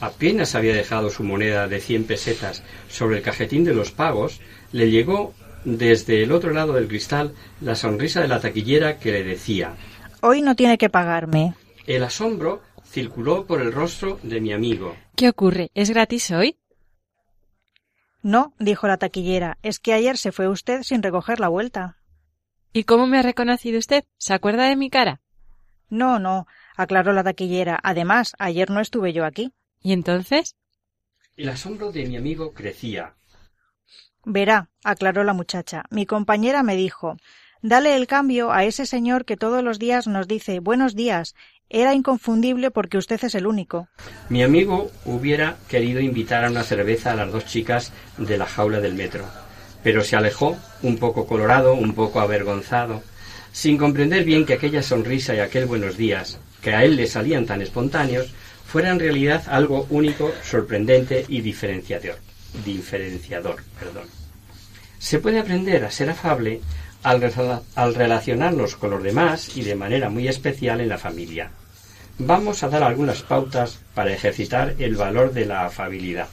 Apenas 0.00 0.54
había 0.54 0.74
dejado 0.74 1.10
su 1.10 1.24
moneda 1.24 1.66
de 1.66 1.80
cien 1.80 2.04
pesetas 2.04 2.62
sobre 2.88 3.16
el 3.16 3.22
cajetín 3.24 3.64
de 3.64 3.74
los 3.74 3.90
pagos, 3.90 4.40
le 4.70 4.90
llegó 4.90 5.34
desde 5.64 6.22
el 6.22 6.30
otro 6.30 6.52
lado 6.52 6.74
del 6.74 6.86
cristal 6.86 7.32
la 7.60 7.74
sonrisa 7.74 8.20
de 8.20 8.28
la 8.28 8.40
taquillera 8.40 9.00
que 9.00 9.10
le 9.10 9.24
decía 9.24 9.74
Hoy 10.20 10.42
no 10.42 10.54
tiene 10.54 10.78
que 10.78 10.90
pagarme. 10.90 11.54
El 11.88 12.04
asombro 12.04 12.62
circuló 12.88 13.46
por 13.46 13.60
el 13.60 13.72
rostro 13.72 14.20
de 14.22 14.40
mi 14.40 14.52
amigo. 14.52 14.94
¿Qué 15.16 15.28
ocurre? 15.28 15.70
¿Es 15.74 15.90
gratis 15.90 16.30
hoy? 16.30 16.56
No, 18.26 18.54
dijo 18.58 18.88
la 18.88 18.96
taquillera, 18.96 19.56
es 19.62 19.78
que 19.78 19.92
ayer 19.92 20.16
se 20.18 20.32
fue 20.32 20.48
usted 20.48 20.82
sin 20.82 21.00
recoger 21.00 21.38
la 21.38 21.46
vuelta. 21.46 21.96
¿Y 22.72 22.82
cómo 22.82 23.06
me 23.06 23.20
ha 23.20 23.22
reconocido 23.22 23.78
usted? 23.78 24.02
¿Se 24.18 24.34
acuerda 24.34 24.64
de 24.64 24.74
mi 24.74 24.90
cara? 24.90 25.20
No, 25.90 26.18
no, 26.18 26.48
aclaró 26.76 27.12
la 27.12 27.22
taquillera. 27.22 27.78
Además, 27.84 28.34
ayer 28.40 28.68
no 28.68 28.80
estuve 28.80 29.12
yo 29.12 29.24
aquí. 29.24 29.52
¿Y 29.80 29.92
entonces? 29.92 30.56
El 31.36 31.50
asombro 31.50 31.92
de 31.92 32.04
mi 32.04 32.16
amigo 32.16 32.52
crecía. 32.52 33.14
Verá, 34.24 34.70
aclaró 34.82 35.22
la 35.22 35.32
muchacha. 35.32 35.84
Mi 35.90 36.04
compañera 36.04 36.64
me 36.64 36.74
dijo 36.74 37.18
Dale 37.62 37.94
el 37.94 38.06
cambio 38.06 38.52
a 38.52 38.64
ese 38.64 38.86
señor 38.86 39.24
que 39.24 39.36
todos 39.36 39.62
los 39.62 39.78
días 39.78 40.06
nos 40.06 40.28
dice 40.28 40.60
buenos 40.60 40.94
días 40.94 41.36
era 41.68 41.94
inconfundible 41.94 42.70
porque 42.70 42.98
usted 42.98 43.22
es 43.22 43.34
el 43.34 43.46
único. 43.46 43.88
Mi 44.28 44.42
amigo 44.42 44.90
hubiera 45.04 45.56
querido 45.68 46.00
invitar 46.00 46.44
a 46.44 46.50
una 46.50 46.62
cerveza 46.62 47.12
a 47.12 47.16
las 47.16 47.32
dos 47.32 47.46
chicas 47.46 47.92
de 48.18 48.38
la 48.38 48.46
jaula 48.46 48.80
del 48.80 48.94
metro, 48.94 49.24
pero 49.82 50.02
se 50.02 50.16
alejó, 50.16 50.56
un 50.82 50.98
poco 50.98 51.26
colorado, 51.26 51.74
un 51.74 51.94
poco 51.94 52.20
avergonzado, 52.20 53.02
sin 53.52 53.78
comprender 53.78 54.24
bien 54.24 54.44
que 54.44 54.54
aquella 54.54 54.82
sonrisa 54.82 55.34
y 55.34 55.40
aquel 55.40 55.66
buenos 55.66 55.96
días, 55.96 56.38
que 56.60 56.74
a 56.74 56.84
él 56.84 56.96
le 56.96 57.06
salían 57.06 57.46
tan 57.46 57.62
espontáneos, 57.62 58.32
fuera 58.66 58.90
en 58.90 59.00
realidad 59.00 59.44
algo 59.48 59.86
único, 59.90 60.32
sorprendente 60.42 61.24
y 61.28 61.40
diferenciador. 61.40 62.18
diferenciador 62.64 63.62
perdón. 63.78 64.08
Se 64.98 65.18
puede 65.18 65.38
aprender 65.38 65.84
a 65.84 65.90
ser 65.90 66.10
afable 66.10 66.60
al, 67.06 67.94
relacionarnos 67.94 68.74
con 68.74 68.90
los 68.90 69.02
demás 69.02 69.56
y 69.56 69.62
de 69.62 69.76
manera 69.76 70.10
muy 70.10 70.26
especial 70.26 70.80
en 70.80 70.88
la 70.88 70.98
familia. 70.98 71.52
Vamos 72.18 72.64
a 72.64 72.68
dar 72.68 72.82
algunas 72.82 73.22
pautas 73.22 73.78
para 73.94 74.12
ejercitar 74.12 74.74
el 74.80 74.96
valor 74.96 75.32
de 75.32 75.46
la 75.46 75.66
afabilidad. 75.66 76.26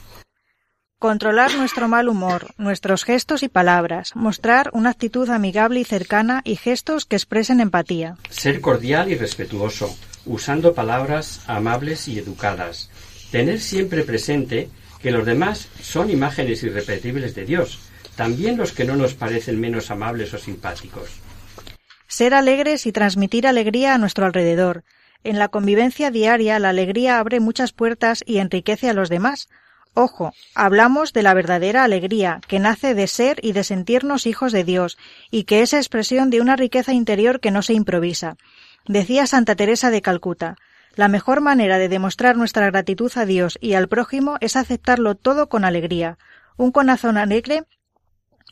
Controlar 0.98 1.54
nuestro 1.54 1.86
mal 1.86 2.08
humor, 2.08 2.54
nuestros 2.56 3.04
gestos 3.04 3.42
y 3.44 3.48
palabras, 3.48 4.16
mostrar 4.16 4.70
una 4.72 4.90
actitud 4.90 5.28
amigable 5.28 5.78
y 5.80 5.84
cercana 5.84 6.40
y 6.44 6.56
gestos 6.56 7.04
que 7.04 7.16
expresen 7.16 7.60
empatía. 7.60 8.16
Ser 8.30 8.60
cordial 8.60 9.12
y 9.12 9.14
respetuoso, 9.14 9.94
usando 10.26 10.74
palabras 10.74 11.42
amables 11.46 12.08
y 12.08 12.18
educadas. 12.18 12.90
Tener 13.30 13.60
siempre 13.60 14.02
presente 14.02 14.70
que 15.00 15.12
los 15.12 15.26
demás 15.26 15.68
son 15.82 16.10
imágenes 16.10 16.62
irrepetibles 16.62 17.34
de 17.34 17.44
Dios, 17.44 17.78
también 18.16 18.56
los 18.56 18.72
que 18.72 18.84
no 18.84 18.96
nos 18.96 19.14
parecen 19.14 19.60
menos 19.60 19.90
amables 19.90 20.32
o 20.34 20.38
simpáticos. 20.38 21.10
Ser 22.06 22.34
alegres 22.34 22.86
y 22.86 22.92
transmitir 22.92 23.46
alegría 23.46 23.94
a 23.94 23.98
nuestro 23.98 24.26
alrededor. 24.26 24.84
En 25.24 25.38
la 25.38 25.48
convivencia 25.48 26.10
diaria 26.10 26.58
la 26.58 26.68
alegría 26.68 27.18
abre 27.18 27.40
muchas 27.40 27.72
puertas 27.72 28.22
y 28.26 28.38
enriquece 28.38 28.88
a 28.88 28.94
los 28.94 29.08
demás. 29.08 29.48
Ojo, 29.94 30.32
hablamos 30.54 31.12
de 31.12 31.22
la 31.22 31.34
verdadera 31.34 31.84
alegría, 31.84 32.40
que 32.48 32.58
nace 32.58 32.94
de 32.94 33.06
ser 33.06 33.38
y 33.42 33.52
de 33.52 33.64
sentirnos 33.64 34.26
hijos 34.26 34.52
de 34.52 34.64
Dios, 34.64 34.98
y 35.30 35.44
que 35.44 35.62
es 35.62 35.72
expresión 35.72 36.30
de 36.30 36.40
una 36.40 36.56
riqueza 36.56 36.92
interior 36.92 37.40
que 37.40 37.52
no 37.52 37.62
se 37.62 37.74
improvisa. 37.74 38.36
Decía 38.86 39.26
Santa 39.26 39.54
Teresa 39.54 39.90
de 39.90 40.02
Calcuta, 40.02 40.56
la 40.96 41.08
mejor 41.08 41.40
manera 41.40 41.78
de 41.78 41.88
demostrar 41.88 42.36
nuestra 42.36 42.66
gratitud 42.66 43.10
a 43.16 43.24
Dios 43.24 43.58
y 43.60 43.74
al 43.74 43.88
prójimo 43.88 44.36
es 44.40 44.56
aceptarlo 44.56 45.14
todo 45.14 45.48
con 45.48 45.64
alegría. 45.64 46.18
Un 46.56 46.70
corazón 46.70 47.16
alegre 47.16 47.64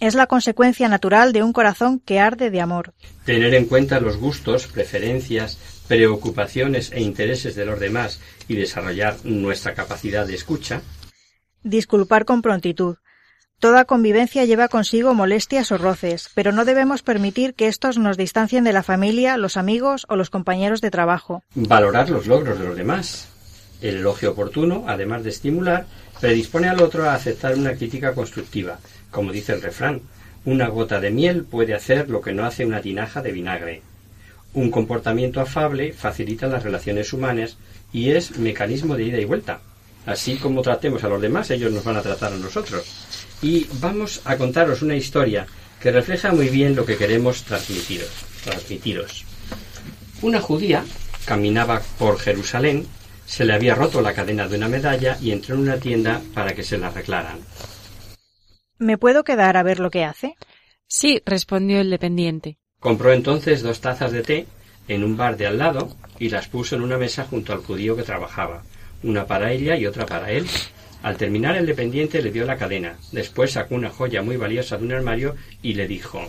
es 0.00 0.14
la 0.14 0.26
consecuencia 0.26 0.88
natural 0.88 1.32
de 1.32 1.42
un 1.42 1.52
corazón 1.52 2.00
que 2.00 2.20
arde 2.20 2.50
de 2.50 2.60
amor. 2.60 2.92
Tener 3.24 3.54
en 3.54 3.66
cuenta 3.66 4.00
los 4.00 4.16
gustos, 4.16 4.66
preferencias, 4.66 5.58
preocupaciones 5.86 6.90
e 6.92 7.00
intereses 7.00 7.54
de 7.54 7.64
los 7.64 7.78
demás 7.78 8.20
y 8.48 8.56
desarrollar 8.56 9.16
nuestra 9.24 9.74
capacidad 9.74 10.26
de 10.26 10.34
escucha. 10.34 10.82
Disculpar 11.62 12.24
con 12.24 12.42
prontitud. 12.42 12.96
Toda 13.62 13.84
convivencia 13.84 14.44
lleva 14.44 14.66
consigo 14.66 15.14
molestias 15.14 15.70
o 15.70 15.78
roces, 15.78 16.30
pero 16.34 16.50
no 16.50 16.64
debemos 16.64 17.02
permitir 17.02 17.54
que 17.54 17.68
estos 17.68 17.96
nos 17.96 18.16
distancien 18.16 18.64
de 18.64 18.72
la 18.72 18.82
familia, 18.82 19.36
los 19.36 19.56
amigos 19.56 20.04
o 20.08 20.16
los 20.16 20.30
compañeros 20.30 20.80
de 20.80 20.90
trabajo. 20.90 21.44
Valorar 21.54 22.10
los 22.10 22.26
logros 22.26 22.58
de 22.58 22.66
los 22.66 22.76
demás. 22.76 23.28
El 23.80 23.98
elogio 23.98 24.32
oportuno, 24.32 24.86
además 24.88 25.22
de 25.22 25.30
estimular, 25.30 25.86
predispone 26.20 26.68
al 26.68 26.82
otro 26.82 27.08
a 27.08 27.14
aceptar 27.14 27.54
una 27.54 27.74
crítica 27.74 28.14
constructiva. 28.14 28.80
Como 29.12 29.30
dice 29.30 29.52
el 29.52 29.62
refrán, 29.62 30.00
una 30.44 30.66
gota 30.68 30.98
de 30.98 31.10
miel 31.10 31.44
puede 31.44 31.74
hacer 31.74 32.10
lo 32.10 32.20
que 32.20 32.32
no 32.32 32.44
hace 32.44 32.66
una 32.66 32.80
tinaja 32.80 33.22
de 33.22 33.30
vinagre. 33.30 33.82
Un 34.54 34.70
comportamiento 34.70 35.40
afable 35.40 35.92
facilita 35.92 36.48
las 36.48 36.64
relaciones 36.64 37.12
humanas 37.12 37.58
y 37.92 38.10
es 38.10 38.38
mecanismo 38.38 38.96
de 38.96 39.04
ida 39.04 39.20
y 39.20 39.24
vuelta. 39.24 39.60
Así 40.06 40.36
como 40.36 40.62
tratemos 40.62 41.04
a 41.04 41.08
los 41.08 41.22
demás, 41.22 41.50
ellos 41.50 41.70
nos 41.70 41.84
van 41.84 41.96
a 41.96 42.02
tratar 42.02 42.32
a 42.32 42.38
nosotros. 42.38 42.84
Y 43.42 43.66
vamos 43.80 44.22
a 44.24 44.36
contaros 44.36 44.82
una 44.82 44.96
historia 44.96 45.46
que 45.80 45.92
refleja 45.92 46.32
muy 46.32 46.48
bien 46.48 46.74
lo 46.74 46.86
que 46.86 46.96
queremos 46.96 47.44
transmitiros. 47.44 48.10
transmitiros. 48.44 49.24
Una 50.22 50.40
judía 50.40 50.84
caminaba 51.26 51.82
por 51.98 52.18
Jerusalén, 52.18 52.86
se 53.26 53.44
le 53.44 53.52
había 53.52 53.74
roto 53.74 54.00
la 54.00 54.14
cadena 54.14 54.48
de 54.48 54.56
una 54.56 54.68
medalla 54.68 55.18
y 55.20 55.30
entró 55.32 55.54
en 55.54 55.62
una 55.62 55.76
tienda 55.76 56.20
para 56.34 56.54
que 56.54 56.62
se 56.62 56.78
la 56.78 56.88
arreglaran. 56.88 57.38
¿Me 58.82 58.98
puedo 58.98 59.22
quedar 59.22 59.56
a 59.56 59.62
ver 59.62 59.78
lo 59.78 59.90
que 59.90 60.02
hace? 60.02 60.34
Sí, 60.88 61.22
respondió 61.24 61.80
el 61.80 61.88
dependiente. 61.88 62.58
Compró 62.80 63.12
entonces 63.12 63.62
dos 63.62 63.80
tazas 63.80 64.10
de 64.10 64.22
té 64.22 64.46
en 64.88 65.04
un 65.04 65.16
bar 65.16 65.36
de 65.36 65.46
al 65.46 65.58
lado 65.58 65.96
y 66.18 66.30
las 66.30 66.48
puso 66.48 66.74
en 66.74 66.82
una 66.82 66.98
mesa 66.98 67.24
junto 67.30 67.52
al 67.52 67.60
judío 67.60 67.94
que 67.94 68.02
trabajaba 68.02 68.64
una 69.04 69.24
para 69.24 69.52
ella 69.52 69.76
y 69.76 69.86
otra 69.86 70.04
para 70.04 70.32
él. 70.32 70.48
Al 71.04 71.16
terminar 71.16 71.56
el 71.56 71.64
dependiente 71.66 72.20
le 72.22 72.32
dio 72.32 72.44
la 72.44 72.56
cadena. 72.56 72.98
Después 73.12 73.52
sacó 73.52 73.76
una 73.76 73.90
joya 73.90 74.20
muy 74.20 74.36
valiosa 74.36 74.76
de 74.78 74.84
un 74.84 74.92
armario 74.92 75.36
y 75.62 75.74
le 75.74 75.86
dijo 75.86 76.20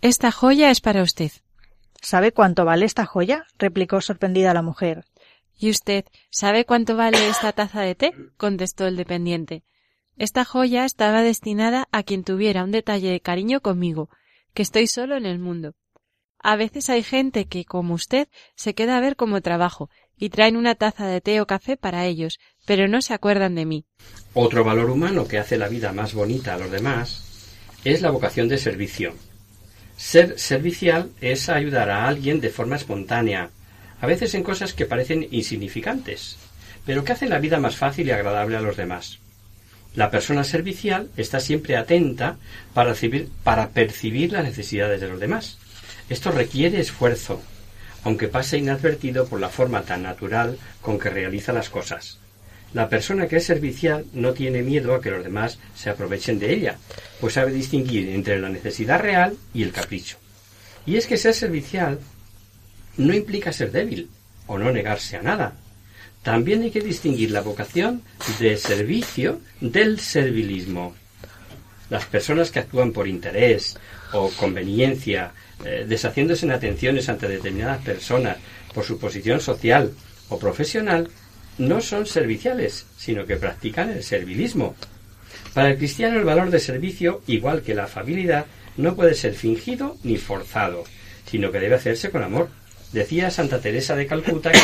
Esta 0.00 0.30
joya 0.30 0.70
es 0.70 0.80
para 0.80 1.02
usted. 1.02 1.30
¿Sabe 2.00 2.32
cuánto 2.32 2.64
vale 2.64 2.86
esta 2.86 3.04
joya? 3.04 3.44
replicó 3.58 4.00
sorprendida 4.00 4.54
la 4.54 4.62
mujer. 4.62 5.04
¿Y 5.58 5.68
usted 5.68 6.06
sabe 6.30 6.64
cuánto 6.64 6.96
vale 6.96 7.28
esta 7.28 7.52
taza 7.52 7.82
de 7.82 7.94
té? 7.94 8.12
contestó 8.38 8.86
el 8.86 8.96
dependiente. 8.96 9.64
Esta 10.20 10.44
joya 10.44 10.84
estaba 10.84 11.22
destinada 11.22 11.88
a 11.92 12.02
quien 12.02 12.24
tuviera 12.24 12.62
un 12.62 12.72
detalle 12.72 13.10
de 13.10 13.22
cariño 13.22 13.62
conmigo, 13.62 14.10
que 14.52 14.60
estoy 14.60 14.86
solo 14.86 15.16
en 15.16 15.24
el 15.24 15.38
mundo. 15.38 15.76
A 16.38 16.56
veces 16.56 16.90
hay 16.90 17.02
gente 17.02 17.46
que, 17.46 17.64
como 17.64 17.94
usted, 17.94 18.28
se 18.54 18.74
queda 18.74 18.98
a 18.98 19.00
ver 19.00 19.16
como 19.16 19.40
trabajo 19.40 19.88
y 20.18 20.28
traen 20.28 20.58
una 20.58 20.74
taza 20.74 21.06
de 21.06 21.22
té 21.22 21.40
o 21.40 21.46
café 21.46 21.78
para 21.78 22.04
ellos, 22.04 22.38
pero 22.66 22.86
no 22.86 23.00
se 23.00 23.14
acuerdan 23.14 23.54
de 23.54 23.64
mí. 23.64 23.86
Otro 24.34 24.62
valor 24.62 24.90
humano 24.90 25.26
que 25.26 25.38
hace 25.38 25.56
la 25.56 25.68
vida 25.68 25.94
más 25.94 26.12
bonita 26.12 26.52
a 26.52 26.58
los 26.58 26.70
demás 26.70 27.24
es 27.86 28.02
la 28.02 28.10
vocación 28.10 28.46
de 28.46 28.58
servicio. 28.58 29.14
Ser 29.96 30.38
servicial 30.38 31.12
es 31.22 31.48
ayudar 31.48 31.88
a 31.88 32.06
alguien 32.06 32.42
de 32.42 32.50
forma 32.50 32.76
espontánea, 32.76 33.48
a 33.98 34.06
veces 34.06 34.34
en 34.34 34.42
cosas 34.42 34.74
que 34.74 34.84
parecen 34.84 35.26
insignificantes, 35.30 36.36
pero 36.84 37.04
que 37.04 37.12
hacen 37.12 37.30
la 37.30 37.38
vida 37.38 37.58
más 37.58 37.76
fácil 37.76 38.08
y 38.08 38.10
agradable 38.10 38.58
a 38.58 38.60
los 38.60 38.76
demás. 38.76 39.18
La 39.94 40.10
persona 40.10 40.44
servicial 40.44 41.10
está 41.16 41.40
siempre 41.40 41.76
atenta 41.76 42.36
para, 42.74 42.94
para 43.42 43.70
percibir 43.70 44.32
las 44.32 44.44
necesidades 44.44 45.00
de 45.00 45.08
los 45.08 45.18
demás. 45.18 45.58
Esto 46.08 46.30
requiere 46.30 46.80
esfuerzo, 46.80 47.42
aunque 48.04 48.28
pase 48.28 48.58
inadvertido 48.58 49.26
por 49.26 49.40
la 49.40 49.48
forma 49.48 49.82
tan 49.82 50.02
natural 50.02 50.58
con 50.80 50.98
que 50.98 51.10
realiza 51.10 51.52
las 51.52 51.70
cosas. 51.70 52.18
La 52.72 52.88
persona 52.88 53.26
que 53.26 53.36
es 53.36 53.44
servicial 53.44 54.04
no 54.12 54.32
tiene 54.32 54.62
miedo 54.62 54.94
a 54.94 55.00
que 55.00 55.10
los 55.10 55.24
demás 55.24 55.58
se 55.74 55.90
aprovechen 55.90 56.38
de 56.38 56.54
ella, 56.54 56.78
pues 57.20 57.34
sabe 57.34 57.52
distinguir 57.52 58.08
entre 58.10 58.38
la 58.38 58.48
necesidad 58.48 59.00
real 59.00 59.36
y 59.52 59.64
el 59.64 59.72
capricho. 59.72 60.18
Y 60.86 60.96
es 60.96 61.08
que 61.08 61.16
ser 61.16 61.34
servicial 61.34 61.98
no 62.96 63.12
implica 63.12 63.52
ser 63.52 63.72
débil 63.72 64.08
o 64.46 64.56
no 64.56 64.70
negarse 64.70 65.16
a 65.16 65.22
nada. 65.22 65.54
También 66.22 66.62
hay 66.62 66.70
que 66.70 66.80
distinguir 66.80 67.30
la 67.30 67.40
vocación 67.40 68.02
de 68.38 68.56
servicio 68.56 69.40
del 69.60 70.00
servilismo. 70.00 70.94
Las 71.88 72.04
personas 72.04 72.50
que 72.50 72.58
actúan 72.58 72.92
por 72.92 73.08
interés 73.08 73.78
o 74.12 74.30
conveniencia 74.30 75.32
eh, 75.64 75.84
deshaciéndose 75.88 76.46
en 76.46 76.52
atenciones 76.52 77.08
ante 77.08 77.28
determinadas 77.28 77.82
personas 77.82 78.36
por 78.74 78.84
su 78.84 78.98
posición 78.98 79.40
social 79.40 79.92
o 80.28 80.38
profesional, 80.38 81.08
no 81.58 81.80
son 81.80 82.06
serviciales, 82.06 82.86
sino 82.96 83.26
que 83.26 83.36
practican 83.36 83.90
el 83.90 84.02
servilismo. 84.02 84.76
Para 85.54 85.70
el 85.70 85.78
cristiano 85.78 86.18
el 86.18 86.24
valor 86.24 86.50
de 86.50 86.60
servicio, 86.60 87.22
igual 87.26 87.62
que 87.62 87.74
la 87.74 87.84
afabilidad, 87.84 88.46
no 88.76 88.94
puede 88.94 89.14
ser 89.14 89.34
fingido 89.34 89.96
ni 90.02 90.16
forzado, 90.16 90.84
sino 91.26 91.50
que 91.50 91.60
debe 91.60 91.74
hacerse 91.74 92.10
con 92.10 92.22
amor. 92.22 92.48
Decía 92.92 93.30
Santa 93.30 93.60
Teresa 93.60 93.96
de 93.96 94.06
Calcuta 94.06 94.52
que 94.52 94.58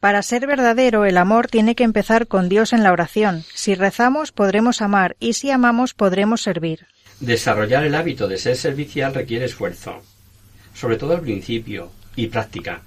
para 0.00 0.22
ser 0.22 0.46
verdadero, 0.46 1.04
el 1.04 1.16
amor 1.16 1.48
tiene 1.48 1.74
que 1.74 1.84
empezar 1.84 2.26
con 2.26 2.48
Dios 2.48 2.72
en 2.72 2.82
la 2.82 2.92
oración. 2.92 3.44
Si 3.54 3.74
rezamos, 3.74 4.32
podremos 4.32 4.80
amar, 4.80 5.16
y 5.18 5.32
si 5.32 5.50
amamos, 5.50 5.94
podremos 5.94 6.42
servir. 6.42 6.86
Desarrollar 7.20 7.84
el 7.84 7.94
hábito 7.94 8.28
de 8.28 8.38
ser 8.38 8.56
servicial 8.56 9.12
requiere 9.14 9.46
esfuerzo, 9.46 10.02
sobre 10.72 10.96
todo 10.96 11.16
al 11.16 11.22
principio, 11.22 11.90
y 12.14 12.28
práctica. 12.28 12.82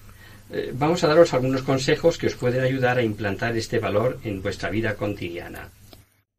Eh, 0.51 0.72
vamos 0.74 1.03
a 1.03 1.07
daros 1.07 1.34
algunos 1.34 1.64
consejos 1.64 2.18
que 2.18 2.28
os 2.28 2.36
pueden 2.36 2.64
ayudar 2.64 2.97
a 2.97 3.03
implantar 3.03 3.55
este 3.57 3.80
valor 3.80 4.20
en 4.24 4.41
vuestra 4.41 4.70
vida 4.70 4.95
cotidiana. 4.95 5.70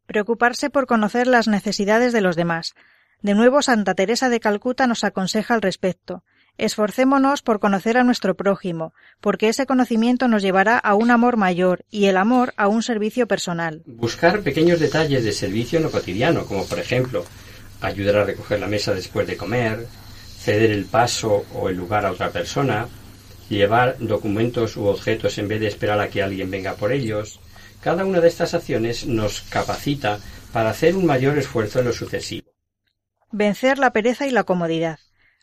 Preocuparse 0.06 0.68
por 0.68 0.86
conocer 0.86 1.26
las 1.26 1.48
necesidades 1.48 2.12
de 2.12 2.20
los 2.20 2.36
demás. 2.36 2.74
De 3.22 3.34
nuevo, 3.34 3.62
Santa 3.62 3.94
Teresa 3.94 4.28
de 4.28 4.40
Calcuta 4.40 4.86
nos 4.86 5.04
aconseja 5.04 5.54
al 5.54 5.62
respecto. 5.62 6.24
Esforcémonos 6.58 7.42
por 7.42 7.60
conocer 7.60 7.96
a 7.96 8.04
nuestro 8.04 8.36
prójimo, 8.36 8.92
porque 9.20 9.48
ese 9.48 9.66
conocimiento 9.66 10.28
nos 10.28 10.42
llevará 10.42 10.78
a 10.78 10.94
un 10.94 11.10
amor 11.10 11.36
mayor 11.36 11.84
y 11.90 12.06
el 12.06 12.16
amor 12.16 12.52
a 12.56 12.68
un 12.68 12.82
servicio 12.82 13.26
personal. 13.26 13.82
Buscar 13.86 14.42
pequeños 14.42 14.78
detalles 14.78 15.24
de 15.24 15.32
servicio 15.32 15.78
en 15.78 15.84
lo 15.84 15.90
cotidiano, 15.90 16.44
como 16.44 16.66
por 16.66 16.78
ejemplo 16.78 17.24
ayudar 17.80 18.16
a 18.16 18.24
recoger 18.24 18.60
la 18.60 18.68
mesa 18.68 18.94
después 18.94 19.26
de 19.26 19.36
comer, 19.36 19.86
ceder 20.38 20.70
el 20.70 20.84
paso 20.84 21.44
o 21.54 21.68
el 21.68 21.76
lugar 21.76 22.04
a 22.06 22.12
otra 22.12 22.30
persona, 22.30 22.86
llevar 23.48 23.96
documentos 23.98 24.76
u 24.76 24.86
objetos 24.86 25.38
en 25.38 25.48
vez 25.48 25.60
de 25.60 25.68
esperar 25.68 26.00
a 26.00 26.08
que 26.08 26.22
alguien 26.22 26.50
venga 26.50 26.74
por 26.74 26.92
ellos. 26.92 27.40
Cada 27.80 28.04
una 28.04 28.20
de 28.20 28.28
estas 28.28 28.54
acciones 28.54 29.06
nos 29.06 29.42
capacita 29.42 30.20
para 30.52 30.70
hacer 30.70 30.96
un 30.96 31.06
mayor 31.06 31.38
esfuerzo 31.38 31.80
en 31.80 31.86
lo 31.86 31.92
sucesivo. 31.92 32.46
Vencer 33.30 33.78
la 33.78 33.92
pereza 33.92 34.26
y 34.26 34.30
la 34.30 34.44
comodidad. 34.44 34.98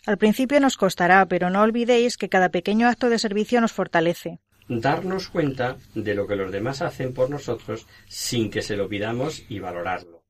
Al 0.05 0.17
principio 0.17 0.59
nos 0.59 0.77
costará, 0.77 1.25
pero 1.25 1.49
no 1.49 1.61
olvidéis 1.61 2.17
que 2.17 2.29
cada 2.29 2.49
pequeño 2.49 2.87
acto 2.87 3.09
de 3.09 3.19
servicio 3.19 3.61
nos 3.61 3.73
fortalece. 3.73 4.39
Darnos 4.67 5.29
cuenta 5.29 5.77
de 5.95 6.13
lo 6.13 6.27
que 6.27 6.35
los 6.35 6.51
demás 6.51 6.81
hacen 6.81 7.13
por 7.13 7.29
nosotros 7.29 7.87
sin 8.07 8.51
que 8.51 8.61
se 8.61 8.77
lo 8.77 8.87
pidamos 8.87 9.43
y 9.49 9.59
valorarlo. 9.59 10.23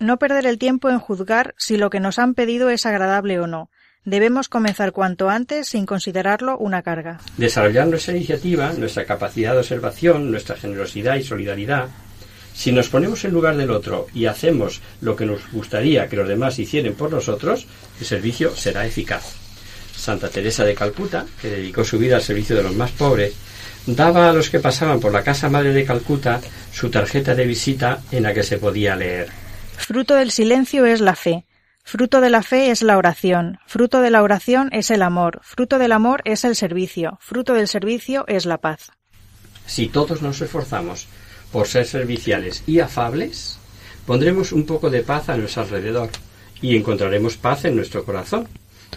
No 0.00 0.18
perder 0.18 0.46
el 0.46 0.58
tiempo 0.58 0.90
en 0.90 0.98
juzgar 0.98 1.54
si 1.58 1.76
lo 1.76 1.90
que 1.90 2.00
nos 2.00 2.18
han 2.18 2.34
pedido 2.34 2.70
es 2.70 2.86
agradable 2.86 3.40
o 3.40 3.46
no. 3.46 3.70
Debemos 4.04 4.48
comenzar 4.48 4.92
cuanto 4.92 5.28
antes 5.28 5.68
sin 5.68 5.84
considerarlo 5.84 6.56
una 6.56 6.82
carga. 6.82 7.18
Desarrollar 7.36 7.88
nuestra 7.88 8.16
iniciativa, 8.16 8.72
nuestra 8.72 9.04
capacidad 9.04 9.52
de 9.52 9.58
observación, 9.58 10.30
nuestra 10.30 10.56
generosidad 10.56 11.16
y 11.16 11.24
solidaridad, 11.24 11.88
Si 12.58 12.72
nos 12.72 12.88
ponemos 12.88 13.24
en 13.24 13.30
lugar 13.30 13.56
del 13.56 13.70
otro 13.70 14.08
y 14.12 14.26
hacemos 14.26 14.80
lo 15.00 15.14
que 15.14 15.24
nos 15.24 15.48
gustaría 15.52 16.08
que 16.08 16.16
los 16.16 16.26
demás 16.26 16.58
hicieran 16.58 16.94
por 16.94 17.12
nosotros, 17.12 17.68
el 18.00 18.04
servicio 18.04 18.56
será 18.56 18.84
eficaz. 18.84 19.32
Santa 19.94 20.28
Teresa 20.28 20.64
de 20.64 20.74
Calcuta, 20.74 21.24
que 21.40 21.50
dedicó 21.50 21.84
su 21.84 22.00
vida 22.00 22.16
al 22.16 22.22
servicio 22.22 22.56
de 22.56 22.64
los 22.64 22.74
más 22.74 22.90
pobres, 22.90 23.34
daba 23.86 24.28
a 24.28 24.32
los 24.32 24.50
que 24.50 24.58
pasaban 24.58 24.98
por 24.98 25.12
la 25.12 25.22
Casa 25.22 25.48
Madre 25.48 25.72
de 25.72 25.84
Calcuta 25.84 26.40
su 26.72 26.90
tarjeta 26.90 27.36
de 27.36 27.46
visita 27.46 28.02
en 28.10 28.24
la 28.24 28.34
que 28.34 28.42
se 28.42 28.58
podía 28.58 28.96
leer. 28.96 29.28
Fruto 29.76 30.16
del 30.16 30.32
silencio 30.32 30.84
es 30.84 31.00
la 31.00 31.14
fe. 31.14 31.46
Fruto 31.84 32.20
de 32.20 32.28
la 32.28 32.42
fe 32.42 32.72
es 32.72 32.82
la 32.82 32.98
oración. 32.98 33.60
Fruto 33.68 34.00
de 34.00 34.10
la 34.10 34.20
oración 34.20 34.68
es 34.72 34.90
el 34.90 35.02
amor. 35.02 35.38
Fruto 35.44 35.78
del 35.78 35.92
amor 35.92 36.22
es 36.24 36.44
el 36.44 36.56
servicio. 36.56 37.18
Fruto 37.20 37.54
del 37.54 37.68
servicio 37.68 38.24
es 38.26 38.46
la 38.46 38.58
paz. 38.58 38.90
Si 39.64 39.86
todos 39.86 40.22
nos 40.22 40.40
esforzamos 40.40 41.06
por 41.52 41.66
ser 41.66 41.86
serviciales 41.86 42.62
y 42.66 42.80
afables, 42.80 43.58
pondremos 44.06 44.52
un 44.52 44.66
poco 44.66 44.90
de 44.90 45.02
paz 45.02 45.28
a 45.28 45.36
nuestro 45.36 45.62
alrededor 45.62 46.10
y 46.60 46.76
encontraremos 46.76 47.36
paz 47.36 47.64
en 47.64 47.76
nuestro 47.76 48.04
corazón. 48.04 48.48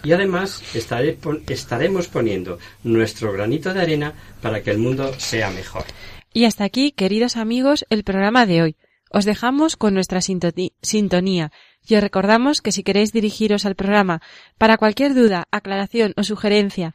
Y 0.04 0.12
además 0.12 0.62
estaremos 0.74 2.08
poniendo 2.08 2.58
nuestro 2.82 3.32
granito 3.32 3.72
de 3.72 3.80
arena 3.80 4.14
para 4.40 4.62
que 4.62 4.70
el 4.70 4.78
mundo 4.78 5.12
sea 5.18 5.50
mejor. 5.50 5.84
Y 6.32 6.46
hasta 6.46 6.64
aquí, 6.64 6.92
queridos 6.92 7.36
amigos, 7.36 7.84
el 7.90 8.02
programa 8.02 8.46
de 8.46 8.62
hoy. 8.62 8.76
Os 9.10 9.26
dejamos 9.26 9.76
con 9.76 9.92
nuestra 9.92 10.20
sintonía 10.22 11.52
y 11.86 11.94
os 11.94 12.00
recordamos 12.00 12.62
que 12.62 12.72
si 12.72 12.82
queréis 12.82 13.12
dirigiros 13.12 13.66
al 13.66 13.74
programa 13.74 14.22
para 14.56 14.78
cualquier 14.78 15.14
duda, 15.14 15.46
aclaración 15.50 16.14
o 16.16 16.22
sugerencia, 16.22 16.94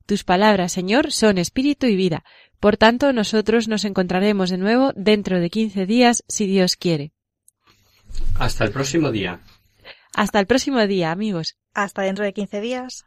Tus 0.05 0.23
palabras, 0.23 0.71
Señor, 0.71 1.11
son 1.11 1.37
espíritu 1.37 1.87
y 1.87 1.95
vida. 1.95 2.23
Por 2.59 2.77
tanto, 2.77 3.13
nosotros 3.13 3.67
nos 3.67 3.85
encontraremos 3.85 4.49
de 4.49 4.57
nuevo 4.57 4.91
dentro 4.95 5.39
de 5.39 5.49
quince 5.49 5.85
días, 5.85 6.23
si 6.27 6.45
Dios 6.45 6.75
quiere. 6.75 7.13
Hasta 8.37 8.65
el 8.65 8.71
próximo 8.71 9.11
día. 9.11 9.41
Hasta 10.13 10.39
el 10.39 10.45
próximo 10.45 10.85
día, 10.87 11.11
amigos. 11.11 11.57
Hasta 11.73 12.01
dentro 12.01 12.25
de 12.25 12.33
15 12.33 12.61
días. 12.61 13.05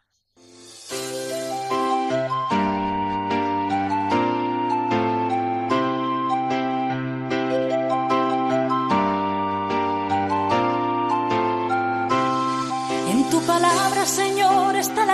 En 13.11 13.31
tu 13.31 13.41
palabra, 13.47 14.07
Señor, 14.07 14.34